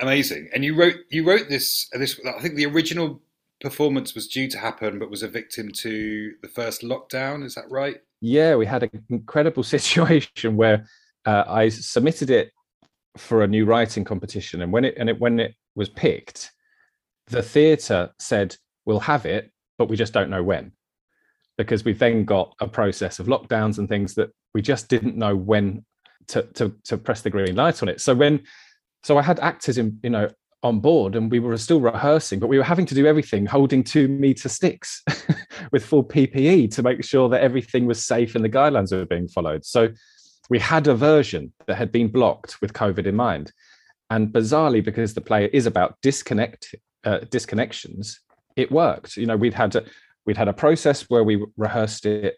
Amazing. 0.00 0.48
And 0.54 0.64
you 0.64 0.74
wrote 0.74 0.96
you 1.10 1.26
wrote 1.26 1.48
this 1.48 1.88
this 1.92 2.18
I 2.24 2.40
think 2.40 2.54
the 2.54 2.66
original 2.66 3.20
performance 3.60 4.14
was 4.14 4.28
due 4.28 4.48
to 4.48 4.58
happen 4.58 4.98
but 4.98 5.10
was 5.10 5.22
a 5.22 5.28
victim 5.28 5.70
to 5.72 6.32
the 6.42 6.48
first 6.48 6.82
lockdown, 6.82 7.44
is 7.44 7.54
that 7.54 7.70
right? 7.70 7.96
Yeah, 8.20 8.56
we 8.56 8.66
had 8.66 8.82
an 8.82 9.04
incredible 9.10 9.62
situation 9.76 10.56
where 10.56 10.86
uh, 11.24 11.44
I 11.46 11.68
submitted 11.68 12.30
it 12.30 12.52
for 13.16 13.42
a 13.42 13.48
new 13.48 13.64
writing 13.64 14.04
competition 14.04 14.62
and 14.62 14.72
when 14.72 14.84
it 14.84 14.94
and 14.98 15.08
it 15.08 15.18
when 15.18 15.40
it 15.40 15.54
was 15.74 15.88
picked 15.88 16.52
the 17.28 17.42
theatre 17.42 18.10
said 18.18 18.54
we'll 18.84 19.00
have 19.00 19.24
it 19.24 19.50
but 19.78 19.88
we 19.88 19.96
just 19.96 20.12
don't 20.12 20.28
know 20.28 20.42
when 20.42 20.70
because 21.58 21.84
we've 21.84 21.98
then 21.98 22.24
got 22.24 22.54
a 22.60 22.68
process 22.68 23.18
of 23.18 23.26
lockdowns 23.26 23.78
and 23.78 23.88
things 23.88 24.14
that 24.14 24.30
we 24.54 24.62
just 24.62 24.88
didn't 24.88 25.16
know 25.16 25.34
when 25.36 25.84
to 26.28 26.42
to, 26.54 26.74
to 26.84 26.96
press 26.96 27.22
the 27.22 27.30
green 27.30 27.56
light 27.56 27.82
on 27.82 27.88
it. 27.88 28.00
So 28.00 28.14
when 28.14 28.42
so 29.02 29.18
I 29.18 29.22
had 29.22 29.40
actors 29.40 29.78
in 29.78 29.98
you 30.02 30.10
know 30.10 30.28
on 30.62 30.80
board 30.80 31.14
and 31.14 31.30
we 31.30 31.38
were 31.38 31.56
still 31.56 31.80
rehearsing, 31.80 32.40
but 32.40 32.48
we 32.48 32.58
were 32.58 32.64
having 32.64 32.86
to 32.86 32.94
do 32.94 33.06
everything 33.06 33.46
holding 33.46 33.84
two 33.84 34.08
meter 34.08 34.48
sticks 34.48 35.02
with 35.72 35.84
full 35.84 36.04
PPE 36.04 36.74
to 36.74 36.82
make 36.82 37.04
sure 37.04 37.28
that 37.28 37.42
everything 37.42 37.86
was 37.86 38.04
safe 38.04 38.34
and 38.34 38.44
the 38.44 38.48
guidelines 38.48 38.90
were 38.90 39.06
being 39.06 39.28
followed. 39.28 39.64
So 39.64 39.90
we 40.48 40.58
had 40.58 40.86
a 40.86 40.94
version 40.94 41.52
that 41.66 41.76
had 41.76 41.92
been 41.92 42.08
blocked 42.08 42.60
with 42.60 42.72
COVID 42.72 43.06
in 43.06 43.16
mind. 43.16 43.52
And 44.10 44.28
bizarrely, 44.28 44.84
because 44.84 45.14
the 45.14 45.20
play 45.20 45.50
is 45.52 45.66
about 45.66 45.96
disconnect 46.00 46.74
uh, 47.04 47.20
disconnections, 47.20 48.16
it 48.56 48.70
worked. 48.70 49.16
You 49.16 49.26
know, 49.26 49.36
we'd 49.36 49.54
had 49.54 49.76
we'd 50.26 50.36
had 50.36 50.48
a 50.48 50.52
process 50.52 51.02
where 51.08 51.24
we 51.24 51.44
rehearsed 51.56 52.04
it, 52.04 52.36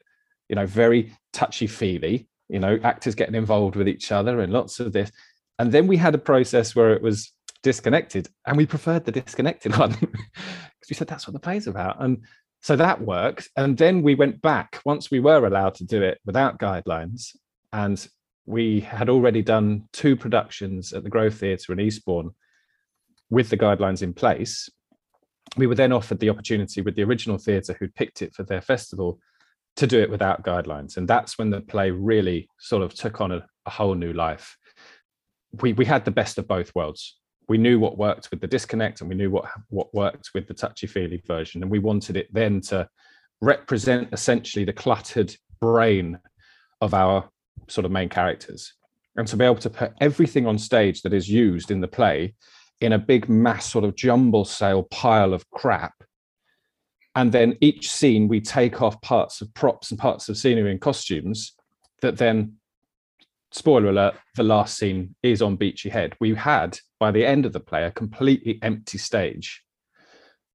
you 0.48 0.57
know, 0.57 0.66
very 0.66 1.12
touchy 1.33 1.66
feely, 1.66 2.29
you 2.48 2.59
know, 2.59 2.79
actors 2.83 3.14
getting 3.14 3.35
involved 3.35 3.77
with 3.77 3.88
each 3.88 4.12
other 4.12 4.40
and 4.40 4.53
lots 4.53 4.79
of 4.79 4.92
this. 4.92 5.11
And 5.59 5.72
then 5.72 5.87
we 5.87 5.96
had 5.96 6.14
a 6.14 6.18
process 6.18 6.77
where 6.77 6.92
it 6.92 7.03
was 7.03 7.33
disconnected 7.62 8.29
and 8.46 8.57
we 8.57 8.66
preferred 8.66 9.05
the 9.05 9.12
disconnected 9.12 9.77
one 9.79 9.90
because 9.92 10.88
we 10.88 10.94
said 10.94 11.09
that's 11.09 11.27
what 11.27 11.33
the 11.33 11.40
play's 11.40 11.66
about. 11.66 12.03
And 12.03 12.24
so 12.61 12.77
that 12.77 13.01
worked. 13.01 13.48
And 13.57 13.77
then 13.77 14.03
we 14.03 14.14
went 14.14 14.42
back 14.42 14.81
once 14.85 15.11
we 15.11 15.20
were 15.20 15.46
allowed 15.46 15.74
to 15.77 15.85
do 15.85 16.03
it 16.03 16.18
without 16.24 16.59
guidelines. 16.59 17.37
And 17.72 18.07
we 18.46 18.81
had 18.81 19.09
already 19.09 19.42
done 19.42 19.88
two 19.92 20.16
productions 20.16 20.92
at 20.92 21.05
the 21.05 21.11
Grove 21.11 21.35
Theatre 21.35 21.72
in 21.72 21.81
Eastbourne 21.81 22.31
with 23.31 23.51
the 23.51 23.59
guidelines 23.59 24.03
in 24.03 24.14
place 24.14 24.70
we 25.57 25.67
were 25.67 25.75
then 25.75 25.93
offered 25.93 26.21
the 26.21 26.31
opportunity 26.31 26.81
with 26.81 26.95
the 26.95 27.03
original 27.03 27.39
theatre 27.39 27.77
who'd 27.79 27.95
picked 27.95 28.23
it 28.23 28.35
for 28.35 28.43
their 28.43 28.61
festival 28.61 29.19
to 29.77 29.87
do 29.87 30.01
it 30.01 30.11
without 30.11 30.45
guidelines. 30.45 30.97
And 30.97 31.09
that's 31.09 31.39
when 31.39 31.51
the 31.51 31.61
play 31.61 31.91
really 31.91 32.49
sort 32.59 32.83
of 32.83 32.95
took 32.95 33.21
on 33.21 33.33
a, 33.33 33.47
a 33.67 33.71
whole 33.71 33.95
new 33.95 34.13
life. 34.13 34.57
We, 35.61 35.73
we 35.73 35.85
had 35.85 36.05
the 36.05 36.11
best 36.11 36.39
of 36.39 36.49
both 36.49 36.75
worlds. 36.75 37.17
We 37.49 37.59
knew 37.59 37.79
what 37.79 37.97
worked 37.97 38.31
with 38.31 38.41
the 38.41 38.47
disconnect 38.47 39.01
and 39.01 39.09
we 39.09 39.17
knew 39.17 39.31
what, 39.31 39.47
what 39.71 39.95
worked 39.95 40.31
with 40.35 40.47
the 40.47 40.55
touchy 40.55 40.87
feely 40.87 41.23
version. 41.27 41.63
And 41.63 41.71
we 41.71 41.79
wanted 41.79 42.17
it 42.17 42.33
then 42.33 42.61
to 42.63 42.89
represent 43.41 44.09
essentially 44.13 44.65
the 44.65 44.73
cluttered 44.73 45.35
brain 45.61 46.19
of 46.81 46.93
our 46.93 47.29
sort 47.69 47.85
of 47.85 47.93
main 47.93 48.09
characters 48.09 48.75
and 49.17 49.27
to 49.29 49.37
be 49.37 49.45
able 49.45 49.57
to 49.57 49.71
put 49.71 49.93
everything 50.01 50.47
on 50.47 50.59
stage 50.59 51.03
that 51.03 51.13
is 51.13 51.29
used 51.29 51.71
in 51.71 51.81
the 51.81 51.89
play 51.89 52.35
in 52.81 52.93
a 52.93 52.99
big 52.99 53.29
mass 53.29 53.71
sort 53.71 53.85
of 53.85 53.97
jumble 53.97 54.45
sale 54.45 54.85
pile 54.85 55.35
of 55.35 55.49
crap. 55.51 55.95
And 57.14 57.33
then 57.33 57.57
each 57.61 57.91
scene 57.91 58.29
we 58.29 58.41
take 58.41 58.81
off 58.81 59.01
parts 59.01 59.41
of 59.41 59.53
props 59.55 59.91
and 59.91 59.99
parts 59.99 60.29
of 60.29 60.37
scenery 60.37 60.71
and 60.71 60.81
costumes 60.81 61.55
that 62.01 62.17
then 62.17 62.55
spoiler 63.51 63.88
alert 63.88 64.14
the 64.37 64.43
last 64.43 64.79
scene 64.79 65.14
is 65.23 65.43
on 65.43 65.57
beachy 65.57 65.88
head. 65.88 66.14
We 66.21 66.35
had 66.35 66.79
by 67.01 67.11
the 67.11 67.25
end 67.25 67.47
of 67.47 67.53
the 67.53 67.61
play 67.61 67.85
a 67.85 67.91
completely 67.91 68.59
empty 68.62 68.99
stage 68.99 69.62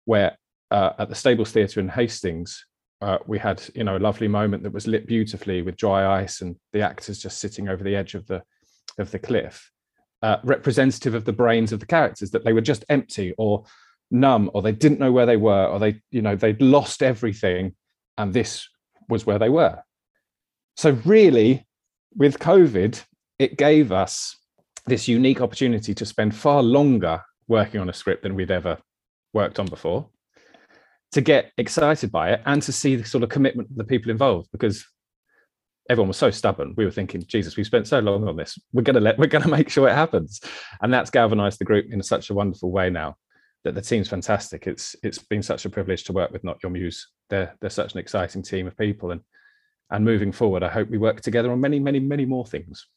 where 0.06 0.38
uh, 0.72 0.92
at 1.00 1.10
the 1.10 1.16
stables 1.16 1.52
theatre 1.52 1.80
in 1.80 1.90
hastings 1.90 2.66
uh, 3.02 3.18
we 3.28 3.38
had 3.38 3.62
you 3.76 3.84
know 3.84 3.98
a 3.98 4.00
lovely 4.00 4.30
moment 4.30 4.64
that 4.64 4.72
was 4.72 4.88
lit 4.88 5.06
beautifully 5.06 5.62
with 5.62 5.76
dry 5.76 6.22
ice 6.22 6.42
and 6.42 6.56
the 6.72 6.82
actors 6.82 7.20
just 7.20 7.40
sitting 7.40 7.68
over 7.68 7.84
the 7.84 7.96
edge 7.96 8.16
of 8.16 8.26
the 8.28 8.42
of 8.98 9.12
the 9.12 9.20
cliff 9.20 9.73
uh, 10.24 10.38
representative 10.44 11.14
of 11.14 11.26
the 11.26 11.34
brains 11.34 11.72
of 11.72 11.80
the 11.80 11.86
characters 11.86 12.32
that 12.32 12.44
they 12.46 12.54
were 12.54 12.62
just 12.62 12.86
empty 12.90 13.34
or 13.38 13.66
numb 14.10 14.50
or 14.54 14.62
they 14.62 14.72
didn't 14.72 15.00
know 15.00 15.12
where 15.12 15.26
they 15.26 15.38
were 15.38 15.66
or 15.66 15.80
they 15.80 16.00
you 16.12 16.22
know 16.22 16.36
they'd 16.36 16.62
lost 16.62 17.04
everything 17.04 17.76
and 18.18 18.34
this 18.34 18.68
was 19.10 19.26
where 19.26 19.38
they 19.38 19.50
were. 19.50 19.80
So 20.78 20.92
really 21.06 21.68
with 22.16 22.40
covid 22.40 23.04
it 23.38 23.58
gave 23.58 23.92
us 23.92 24.38
this 24.86 25.08
unique 25.08 25.42
opportunity 25.42 25.94
to 25.94 26.06
spend 26.06 26.36
far 26.36 26.64
longer 26.64 27.22
working 27.48 27.82
on 27.82 27.90
a 27.90 27.94
script 27.94 28.24
than 28.24 28.36
we'd 28.36 28.52
ever 28.52 28.78
worked 29.34 29.60
on 29.60 29.66
before 29.66 30.10
to 31.12 31.22
get 31.22 31.52
excited 31.58 32.12
by 32.12 32.32
it 32.32 32.42
and 32.46 32.62
to 32.62 32.72
see 32.72 32.96
the 32.96 33.04
sort 33.04 33.24
of 33.24 33.30
commitment 33.30 33.70
of 33.70 33.76
the 33.76 33.84
people 33.84 34.12
involved 34.12 34.48
because 34.52 34.86
everyone 35.90 36.08
was 36.08 36.18
so 36.18 36.32
stubborn. 36.32 36.74
We 36.78 36.86
were 36.86 36.92
thinking 36.92 37.24
jesus 37.28 37.58
we 37.58 37.64
spent 37.64 37.88
so 37.88 38.00
long 38.00 38.28
on 38.28 38.36
this. 38.36 38.58
We're 38.72 38.84
going 38.84 38.96
to 38.96 39.02
let 39.02 39.18
we're 39.18 39.28
going 39.28 39.44
to 39.44 39.50
make 39.50 39.70
sure 39.70 39.88
it 39.88 39.96
happens. 39.96 40.42
And 40.82 40.94
that's 40.94 41.10
galvanized 41.10 41.60
the 41.60 41.66
group 41.66 41.92
in 41.92 42.02
such 42.04 42.30
a 42.30 42.34
wonderful 42.34 42.72
way 42.72 42.90
now 42.90 43.18
that 43.64 43.76
the 43.76 43.82
team's 43.82 44.10
fantastic. 44.10 44.68
It's 44.68 44.96
it's 45.04 45.20
been 45.20 45.44
such 45.44 45.66
a 45.66 45.70
privilege 45.70 46.04
to 46.06 46.14
work 46.14 46.32
with 46.32 46.44
not 46.44 46.62
your 46.64 46.72
muse. 46.72 47.08
They're 47.30 47.56
they're 47.60 47.70
such 47.70 47.94
an 47.94 48.00
exciting 48.00 48.44
team 48.44 48.68
of 48.68 48.78
people. 48.78 49.12
And 49.12 49.22
and 49.92 50.04
moving 50.04 50.32
forward 50.32 50.64
i 50.64 50.70
hope 50.70 50.90
we 50.90 50.98
work 50.98 51.22
together 51.22 51.52
on 51.52 51.62
many 51.62 51.80
many 51.80 52.00
many 52.00 52.26
more 52.26 52.46
things. 52.46 52.88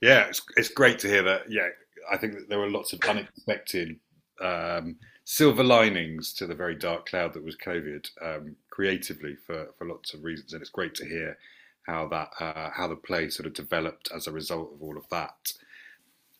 Yeah 0.00 0.26
it's, 0.28 0.42
it's 0.56 0.68
great 0.68 0.98
to 1.00 1.08
hear 1.08 1.22
that. 1.22 1.50
Yeah 1.50 1.68
i 2.10 2.16
think 2.16 2.34
that 2.34 2.48
there 2.48 2.58
were 2.58 2.70
lots 2.70 2.92
of 2.92 3.00
unexpected 3.08 3.98
um, 4.40 4.96
silver 5.24 5.64
linings 5.64 6.34
to 6.34 6.46
the 6.46 6.54
very 6.54 6.74
dark 6.74 7.06
cloud 7.06 7.32
that 7.32 7.42
was 7.42 7.56
COVID 7.56 8.06
um, 8.22 8.54
creatively 8.76 9.34
for, 9.34 9.68
for 9.78 9.86
lots 9.86 10.12
of 10.12 10.22
reasons, 10.22 10.52
and 10.52 10.60
it's 10.60 10.70
great 10.70 10.94
to 10.94 11.06
hear 11.06 11.38
how 11.86 12.06
that 12.08 12.28
uh, 12.40 12.68
how 12.74 12.86
the 12.86 12.96
play 12.96 13.30
sort 13.30 13.46
of 13.46 13.54
developed 13.54 14.10
as 14.14 14.26
a 14.26 14.32
result 14.32 14.70
of 14.74 14.82
all 14.82 14.98
of 14.98 15.08
that. 15.08 15.52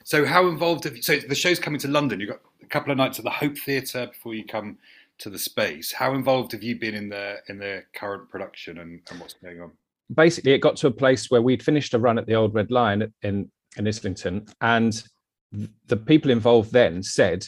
So, 0.05 0.27
how 0.27 0.47
involved 0.49 0.85
have 0.85 0.97
you? 0.97 1.03
So, 1.03 1.17
the 1.17 1.35
show's 1.35 1.59
coming 1.59 1.81
to 1.81 1.89
London. 1.89 2.21
You've 2.21 2.29
got 2.29 2.43
a 2.63 2.67
couple 2.67 2.93
of 2.93 2.99
nights 2.99 3.19
at 3.19 3.25
the 3.25 3.31
Hope 3.31 3.57
Theatre 3.57 4.09
before 4.09 4.35
you 4.35 4.45
come 4.45 4.77
to 5.19 5.31
the 5.31 5.39
space. 5.39 5.93
How 5.93 6.13
involved 6.13 6.53
have 6.53 6.63
you 6.63 6.79
been 6.79 6.95
in 6.95 7.09
the 7.09 7.37
in 7.49 7.59
the 7.59 7.85
current 7.95 8.29
production 8.29 8.79
and, 8.81 9.01
and 9.11 9.19
what's 9.19 9.35
going 9.35 9.63
on? 9.63 9.73
Basically, 10.15 10.53
it 10.53 10.59
got 10.59 10.77
to 10.77 10.89
a 10.89 10.93
place 10.93 11.31
where 11.31 11.41
we'd 11.41 11.63
finished 11.63 11.95
a 11.95 11.99
run 11.99 12.19
at 12.19 12.27
the 12.27 12.35
Old 12.35 12.53
Red 12.55 12.71
Lion 12.71 13.15
in 13.23 13.51
in 13.79 13.89
Islington, 13.89 14.47
and 14.61 15.03
the 15.87 15.97
people 15.97 16.31
involved 16.31 16.71
then 16.73 17.03
said 17.03 17.47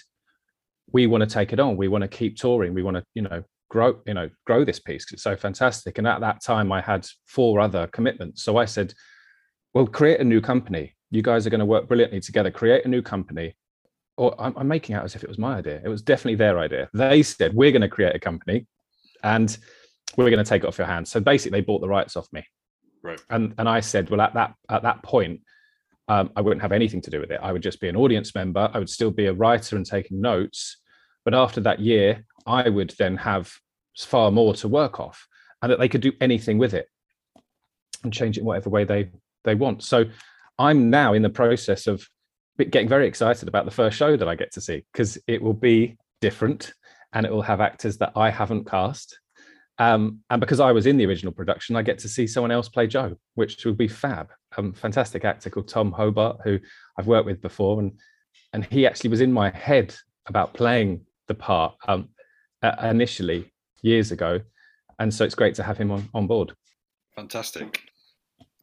we 0.92 1.06
want 1.06 1.20
to 1.22 1.28
take 1.28 1.52
it 1.52 1.60
on. 1.60 1.76
We 1.76 1.88
want 1.88 2.02
to 2.02 2.08
keep 2.08 2.38
touring. 2.38 2.72
We 2.72 2.82
want 2.82 2.96
to, 2.96 3.04
you 3.12 3.20
know, 3.20 3.42
grow, 3.68 4.00
you 4.06 4.14
know, 4.14 4.30
grow 4.46 4.64
this 4.64 4.78
piece 4.78 5.04
because 5.04 5.14
it's 5.14 5.22
so 5.22 5.36
fantastic. 5.36 5.98
And 5.98 6.06
at 6.06 6.20
that 6.20 6.42
time, 6.42 6.72
I 6.72 6.80
had 6.80 7.06
four 7.26 7.60
other 7.60 7.86
commitments. 7.88 8.42
So 8.42 8.56
I 8.56 8.64
said, 8.64 8.94
well, 9.74 9.86
create 9.86 10.20
a 10.20 10.24
new 10.24 10.40
company. 10.40 10.94
You 11.10 11.22
guys 11.22 11.46
are 11.46 11.50
going 11.50 11.60
to 11.60 11.66
work 11.66 11.88
brilliantly 11.88 12.20
together. 12.20 12.50
Create 12.50 12.84
a 12.84 12.88
new 12.88 13.02
company. 13.02 13.56
Or 14.16 14.34
I'm, 14.40 14.54
I'm 14.56 14.68
making 14.68 14.96
out 14.96 15.04
as 15.04 15.14
if 15.14 15.22
it 15.22 15.28
was 15.28 15.38
my 15.38 15.58
idea. 15.58 15.80
It 15.84 15.88
was 15.88 16.02
definitely 16.02 16.36
their 16.36 16.58
idea. 16.58 16.88
They 16.92 17.22
said, 17.22 17.54
we're 17.54 17.70
going 17.70 17.82
to 17.82 17.88
create 17.88 18.16
a 18.16 18.18
company 18.18 18.66
and 19.22 19.56
we're 20.16 20.30
going 20.30 20.44
to 20.44 20.48
take 20.48 20.64
it 20.64 20.66
off 20.66 20.78
your 20.78 20.86
hands. 20.86 21.10
So 21.10 21.20
basically, 21.20 21.60
they 21.60 21.64
bought 21.64 21.80
the 21.80 21.88
rights 21.88 22.16
off 22.16 22.26
me. 22.32 22.44
Right. 23.02 23.20
And 23.30 23.54
and 23.58 23.68
I 23.68 23.80
said, 23.80 24.10
well, 24.10 24.20
at 24.20 24.34
that 24.34 24.54
at 24.68 24.82
that 24.82 25.02
point, 25.02 25.40
um, 26.08 26.30
I 26.34 26.40
wouldn't 26.40 26.62
have 26.62 26.72
anything 26.72 27.00
to 27.02 27.10
do 27.10 27.20
with 27.20 27.30
it. 27.30 27.40
I 27.42 27.52
would 27.52 27.62
just 27.62 27.80
be 27.80 27.88
an 27.88 27.96
audience 27.96 28.34
member. 28.34 28.70
I 28.72 28.78
would 28.78 28.90
still 28.90 29.10
be 29.10 29.26
a 29.26 29.32
writer 29.32 29.76
and 29.76 29.86
taking 29.86 30.20
notes. 30.20 30.78
But 31.24 31.34
after 31.34 31.60
that 31.60 31.78
year, 31.78 32.24
I 32.48 32.68
would 32.68 32.94
then 32.98 33.16
have 33.18 33.52
far 33.96 34.30
more 34.30 34.54
to 34.54 34.68
work 34.68 35.00
off 35.00 35.26
and 35.62 35.70
that 35.70 35.78
they 35.78 35.88
could 35.88 36.00
do 36.00 36.12
anything 36.20 36.58
with 36.58 36.74
it 36.74 36.86
and 38.04 38.12
change 38.12 38.36
it 38.36 38.40
in 38.40 38.46
whatever 38.46 38.70
way 38.70 38.84
they, 38.84 39.10
they 39.44 39.54
want. 39.54 39.82
So 39.82 40.04
I'm 40.58 40.90
now 40.90 41.14
in 41.14 41.22
the 41.22 41.30
process 41.30 41.86
of 41.86 42.06
getting 42.58 42.88
very 42.88 43.06
excited 43.06 43.48
about 43.48 43.64
the 43.64 43.70
first 43.70 43.96
show 43.96 44.16
that 44.16 44.28
I 44.28 44.34
get 44.34 44.52
to 44.52 44.60
see 44.60 44.84
because 44.92 45.18
it 45.26 45.42
will 45.42 45.52
be 45.52 45.96
different 46.20 46.72
and 47.12 47.26
it 47.26 47.32
will 47.32 47.42
have 47.42 47.60
actors 47.60 47.98
that 47.98 48.12
I 48.16 48.30
haven't 48.30 48.68
cast. 48.68 49.18
Um, 49.78 50.20
and 50.30 50.40
because 50.40 50.58
I 50.58 50.72
was 50.72 50.86
in 50.86 50.96
the 50.96 51.06
original 51.06 51.32
production, 51.32 51.76
I 51.76 51.82
get 51.82 51.98
to 52.00 52.08
see 52.08 52.26
someone 52.26 52.50
else 52.50 52.68
play 52.68 52.86
Joe, 52.88 53.16
which 53.34 53.64
will 53.64 53.74
be 53.74 53.88
fab 53.88 54.28
um, 54.56 54.72
fantastic 54.72 55.24
actor 55.24 55.50
called 55.50 55.68
Tom 55.68 55.92
Hobart, 55.92 56.40
who 56.44 56.58
I've 56.98 57.06
worked 57.06 57.26
with 57.26 57.40
before, 57.40 57.80
and 57.80 57.92
and 58.52 58.64
he 58.64 58.86
actually 58.86 59.10
was 59.10 59.20
in 59.20 59.32
my 59.32 59.50
head 59.50 59.94
about 60.26 60.54
playing 60.54 61.02
the 61.26 61.34
part 61.34 61.74
um, 61.86 62.08
uh, 62.62 62.74
initially 62.82 63.50
years 63.82 64.12
ago, 64.12 64.40
and 64.98 65.12
so 65.12 65.24
it's 65.24 65.34
great 65.34 65.54
to 65.56 65.62
have 65.62 65.78
him 65.78 65.90
on 65.90 66.08
on 66.14 66.26
board. 66.26 66.52
Fantastic, 67.14 67.80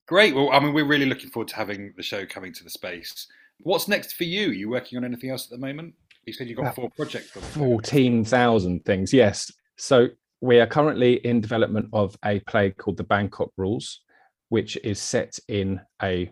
great. 0.07 0.35
Well, 0.35 0.51
I 0.51 0.59
mean, 0.59 0.73
we're 0.73 0.85
really 0.85 1.05
looking 1.05 1.29
forward 1.29 1.49
to 1.49 1.55
having 1.55 1.93
the 1.97 2.03
show 2.03 2.25
coming 2.25 2.53
to 2.53 2.63
the 2.63 2.69
space. 2.69 3.27
What's 3.59 3.87
next 3.87 4.13
for 4.13 4.25
you? 4.25 4.49
Are 4.49 4.53
you 4.53 4.69
working 4.69 4.97
on 4.97 5.05
anything 5.05 5.29
else 5.29 5.45
at 5.45 5.51
the 5.51 5.65
moment? 5.65 5.93
You 6.25 6.33
said 6.33 6.47
you've 6.47 6.57
got 6.57 6.75
four 6.75 6.89
projects. 6.95 7.29
Fourteen 7.31 8.23
thousand 8.25 8.83
things. 8.85 9.13
Yes. 9.13 9.51
So 9.77 10.07
we 10.41 10.59
are 10.59 10.67
currently 10.67 11.15
in 11.25 11.41
development 11.41 11.89
of 11.93 12.17
a 12.23 12.39
play 12.41 12.71
called 12.71 12.97
The 12.97 13.03
Bangkok 13.03 13.51
Rules, 13.57 14.01
which 14.49 14.77
is 14.83 14.99
set 14.99 15.37
in 15.47 15.81
a 16.01 16.31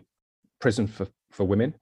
prison 0.60 0.86
for, 0.86 1.08
for 1.30 1.44
women. 1.44 1.74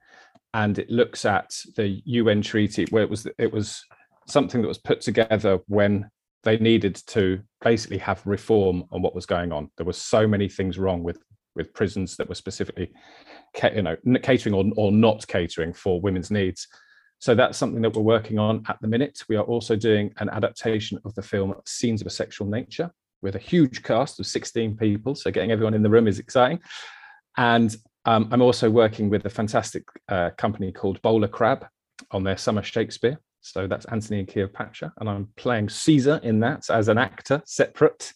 And 0.54 0.78
it 0.78 0.90
looks 0.90 1.24
at 1.24 1.50
the 1.76 2.02
UN 2.04 2.42
treaty 2.42 2.86
where 2.90 3.02
it 3.02 3.10
was 3.10 3.26
it 3.38 3.52
was 3.52 3.82
something 4.28 4.62
that 4.62 4.68
was 4.68 4.78
put 4.78 5.00
together 5.00 5.58
when 5.68 6.10
they 6.44 6.58
needed 6.58 6.96
to 7.06 7.40
basically 7.60 7.98
have 7.98 8.26
reform 8.26 8.84
on 8.90 9.02
what 9.02 9.14
was 9.14 9.26
going 9.26 9.52
on. 9.52 9.70
There 9.76 9.86
were 9.86 9.92
so 9.92 10.26
many 10.26 10.48
things 10.48 10.78
wrong 10.78 11.02
with 11.02 11.18
with 11.54 11.74
prisons 11.74 12.16
that 12.16 12.28
were 12.28 12.34
specifically, 12.34 12.90
you 13.74 13.82
know, 13.82 13.96
catering 14.22 14.54
or, 14.54 14.64
or 14.76 14.90
not 14.90 15.26
catering 15.26 15.74
for 15.74 16.00
women's 16.00 16.30
needs. 16.30 16.66
So 17.18 17.34
that's 17.34 17.58
something 17.58 17.82
that 17.82 17.94
we're 17.94 18.02
working 18.02 18.38
on 18.38 18.64
at 18.68 18.78
the 18.80 18.88
minute. 18.88 19.22
We 19.28 19.36
are 19.36 19.44
also 19.44 19.76
doing 19.76 20.12
an 20.16 20.30
adaptation 20.30 20.98
of 21.04 21.14
the 21.14 21.22
film 21.22 21.54
Scenes 21.66 22.00
of 22.00 22.06
a 22.06 22.10
Sexual 22.10 22.48
Nature, 22.48 22.90
with 23.22 23.36
a 23.36 23.38
huge 23.38 23.82
cast 23.82 24.18
of 24.18 24.26
16 24.26 24.76
people. 24.76 25.14
So 25.14 25.30
getting 25.30 25.52
everyone 25.52 25.74
in 25.74 25.82
the 25.82 25.90
room 25.90 26.08
is 26.08 26.18
exciting. 26.18 26.60
And 27.36 27.74
um, 28.04 28.28
I'm 28.32 28.42
also 28.42 28.68
working 28.68 29.08
with 29.08 29.24
a 29.24 29.30
fantastic 29.30 29.84
uh, 30.08 30.30
company 30.36 30.72
called 30.72 31.00
Bowler 31.02 31.28
Crab 31.28 31.66
on 32.10 32.24
their 32.24 32.36
summer 32.36 32.62
Shakespeare. 32.62 33.20
So 33.42 33.66
that's 33.66 33.84
Antony 33.86 34.20
and 34.20 34.28
Cleopatra. 34.28 34.92
And 34.98 35.08
I'm 35.08 35.28
playing 35.36 35.68
Caesar 35.68 36.20
in 36.22 36.40
that 36.40 36.70
as 36.70 36.88
an 36.88 36.98
actor 36.98 37.42
separate. 37.44 38.12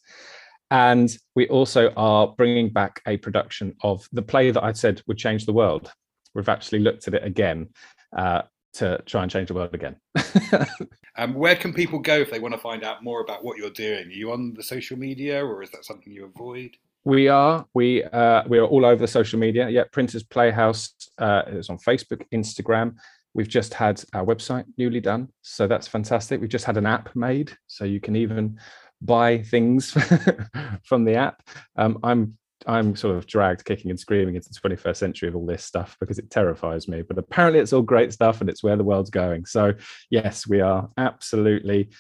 And 0.71 1.17
we 1.35 1.49
also 1.49 1.91
are 1.97 2.29
bringing 2.29 2.71
back 2.71 3.01
a 3.07 3.17
production 3.19 3.75
of 3.83 4.09
the 4.13 4.23
play 4.23 4.51
that 4.51 4.65
I 4.65 4.73
said 4.73 5.03
would 5.07 5.19
change 5.19 5.47
the 5.47 5.53
world. 5.53 5.93
We've 6.35 6.49
actually 6.49 6.81
looked 6.81 7.07
at 7.09 7.15
it 7.15 7.25
again 7.25 7.69
uh, 8.17 8.43
to 8.75 9.01
try 9.07 9.23
and 9.23 9.31
change 9.31 9.49
the 9.49 9.55
world 9.55 9.75
again. 9.75 9.97
um, 11.17 11.35
where 11.35 11.57
can 11.57 11.73
people 11.73 11.99
go 11.99 12.17
if 12.19 12.31
they 12.31 12.41
want 12.41 12.55
to 12.55 12.61
find 12.61 12.85
out 12.85 13.03
more 13.03 13.21
about 13.21 13.45
what 13.45 13.57
you're 13.57 13.71
doing? 13.71 14.09
Are 14.09 14.11
you 14.11 14.33
on 14.33 14.55
the 14.55 14.63
social 14.63 14.99
media, 14.99 15.45
or 15.45 15.63
is 15.63 15.71
that 15.71 15.85
something 15.85 16.13
you 16.13 16.27
avoid? 16.27 16.77
We 17.05 17.29
are. 17.29 17.65
We 17.73 18.03
uh, 18.05 18.43
we 18.49 18.59
are 18.59 18.67
all 18.67 18.85
over 18.85 19.01
the 19.01 19.09
social 19.09 19.39
media. 19.39 19.69
Yeah, 19.69 19.85
Printers 19.93 20.25
Playhouse 20.25 20.93
uh, 21.19 21.43
is 21.47 21.71
on 21.71 21.79
Facebook, 21.79 22.23
Instagram. 22.35 22.97
We've 23.37 23.47
just 23.47 23.75
had 23.75 24.03
our 24.15 24.25
website 24.25 24.65
newly 24.79 25.01
done, 25.01 25.29
so 25.43 25.67
that's 25.67 25.87
fantastic. 25.87 26.41
We've 26.41 26.49
just 26.49 26.65
had 26.65 26.79
an 26.79 26.87
app 26.87 27.15
made, 27.15 27.53
so 27.67 27.85
you 27.85 28.01
can 28.01 28.17
even 28.17 28.59
buy 29.03 29.43
things 29.43 29.91
from 30.85 31.05
the 31.05 31.17
app. 31.17 31.43
Um, 31.77 31.99
I'm 32.03 32.39
I'm 32.67 32.97
sort 32.97 33.15
of 33.15 33.27
dragged 33.27 33.67
kicking 33.67 33.91
and 33.91 34.01
screaming 34.01 34.37
into 34.37 34.49
the 34.49 34.59
21st 34.59 34.97
century 34.97 35.29
of 35.29 35.37
all 35.37 35.45
this 35.45 35.63
stuff 35.63 35.99
because 36.01 36.19
it 36.19 36.31
terrifies 36.31 36.89
me. 36.89 37.03
But 37.03 37.19
apparently, 37.19 37.61
it's 37.61 37.75
all 37.75 37.83
great 37.83 38.11
stuff 38.11 38.41
and 38.41 38.49
it's 38.49 38.63
where 38.63 38.77
the 38.77 38.85
world's 38.85 39.11
going. 39.11 39.45
So, 39.45 39.75
yes, 40.09 40.47
we 40.47 40.63
are 40.63 40.89
absolutely 40.97 41.91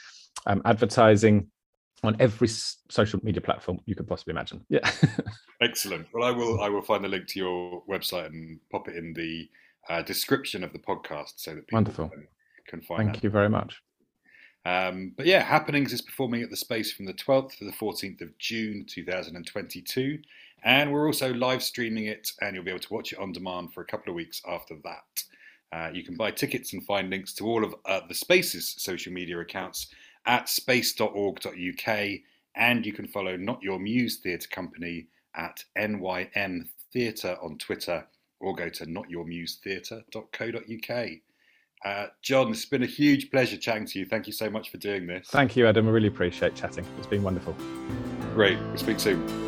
um, 0.47 0.63
advertising 0.65 1.51
on 2.03 2.17
every 2.19 2.49
social 2.49 3.21
media 3.23 3.43
platform 3.43 3.79
you 3.85 3.95
could 3.95 4.09
possibly 4.09 4.33
imagine. 4.33 4.65
Yeah. 4.71 4.91
Excellent. 5.61 6.07
Well, 6.15 6.25
I 6.25 6.31
will. 6.31 6.63
I 6.63 6.71
will 6.71 6.81
find 6.81 7.05
the 7.05 7.09
link 7.09 7.27
to 7.29 7.39
your 7.39 7.83
website 7.87 8.29
and 8.29 8.59
pop 8.71 8.89
it 8.89 8.97
in 8.97 9.13
the 9.13 9.51
uh, 9.89 10.03
description 10.03 10.65
of 10.65 10.73
the 10.73 10.79
podcast 10.79 11.35
so 11.37 11.55
that 11.55 11.67
people 11.67 11.77
Wonderful. 11.77 12.09
Can, 12.09 12.27
can 12.67 12.81
find. 12.81 12.99
Thank 12.99 13.15
that. 13.15 13.25
you 13.25 13.31
very 13.31 13.49
much. 13.49 13.83
Um, 14.65 15.13
but 15.17 15.27
yeah, 15.27 15.43
Happenings 15.43 15.93
is 15.93 16.03
performing 16.03 16.43
at 16.43 16.51
the 16.51 16.57
Space 16.57 16.93
from 16.93 17.07
the 17.07 17.15
12th 17.15 17.57
to 17.59 17.65
the 17.65 17.73
14th 17.73 18.21
of 18.21 18.37
June 18.39 18.85
2022. 18.89 20.19
And 20.65 20.93
we're 20.93 21.07
also 21.07 21.33
live 21.33 21.63
streaming 21.63 22.07
it, 22.07 22.33
and 22.41 22.55
you'll 22.57 22.65
be 22.65 22.71
able 22.71 22.81
to 22.81 22.93
watch 22.93 23.13
it 23.13 23.21
on 23.21 23.31
demand 23.31 23.73
for 23.73 23.83
a 23.83 23.87
couple 23.87 24.11
of 24.11 24.17
weeks 24.17 24.43
after 24.49 24.75
that. 24.83 25.23
Uh, 25.73 25.91
you 25.93 26.03
can 26.03 26.17
buy 26.17 26.33
tickets 26.33 26.73
and 26.73 26.85
find 26.85 27.11
links 27.11 27.33
to 27.35 27.47
all 27.47 27.65
of 27.65 27.75
uh, 27.85 28.01
the 28.09 28.15
Space's 28.15 28.75
social 28.79 29.13
media 29.13 29.39
accounts 29.39 29.89
at 30.27 30.49
space.org.uk, 30.49 32.09
and 32.57 32.87
you 32.87 32.93
can 32.93 33.07
follow 33.07 33.37
Not 33.37 33.63
Your 33.63 33.79
Muse 33.79 34.17
Theatre 34.17 34.49
Company 34.49 35.07
at 35.37 35.63
NYM 35.79 36.67
Theatre 36.93 37.37
on 37.41 37.59
Twitter, 37.59 38.05
or 38.47 38.55
go 38.55 38.69
to 38.69 38.87
notyourmusetheatre.co.uk. 38.87 41.09
Uh, 41.85 42.07
John, 42.23 42.53
it's 42.53 42.65
been 42.65 42.85
a 42.85 42.87
huge 42.87 43.31
pleasure 43.31 43.57
chatting 43.57 43.87
to 43.87 43.99
you. 43.99 44.07
Thank 44.07 44.29
you 44.29 44.33
so 44.33 44.49
much 44.49 44.71
for 44.71 44.79
doing 44.79 45.07
this. 45.07 45.27
Thank 45.29 45.57
you, 45.57 45.67
Adam. 45.67 45.89
I 45.89 45.91
really 45.91 46.09
appreciate 46.09 46.55
chatting. 46.55 46.87
It's 46.97 47.09
been 47.09 47.25
wonderful. 47.25 47.55
Great. 48.35 48.59
We'll 48.59 48.79
speak 48.79 49.01
soon. 49.01 49.46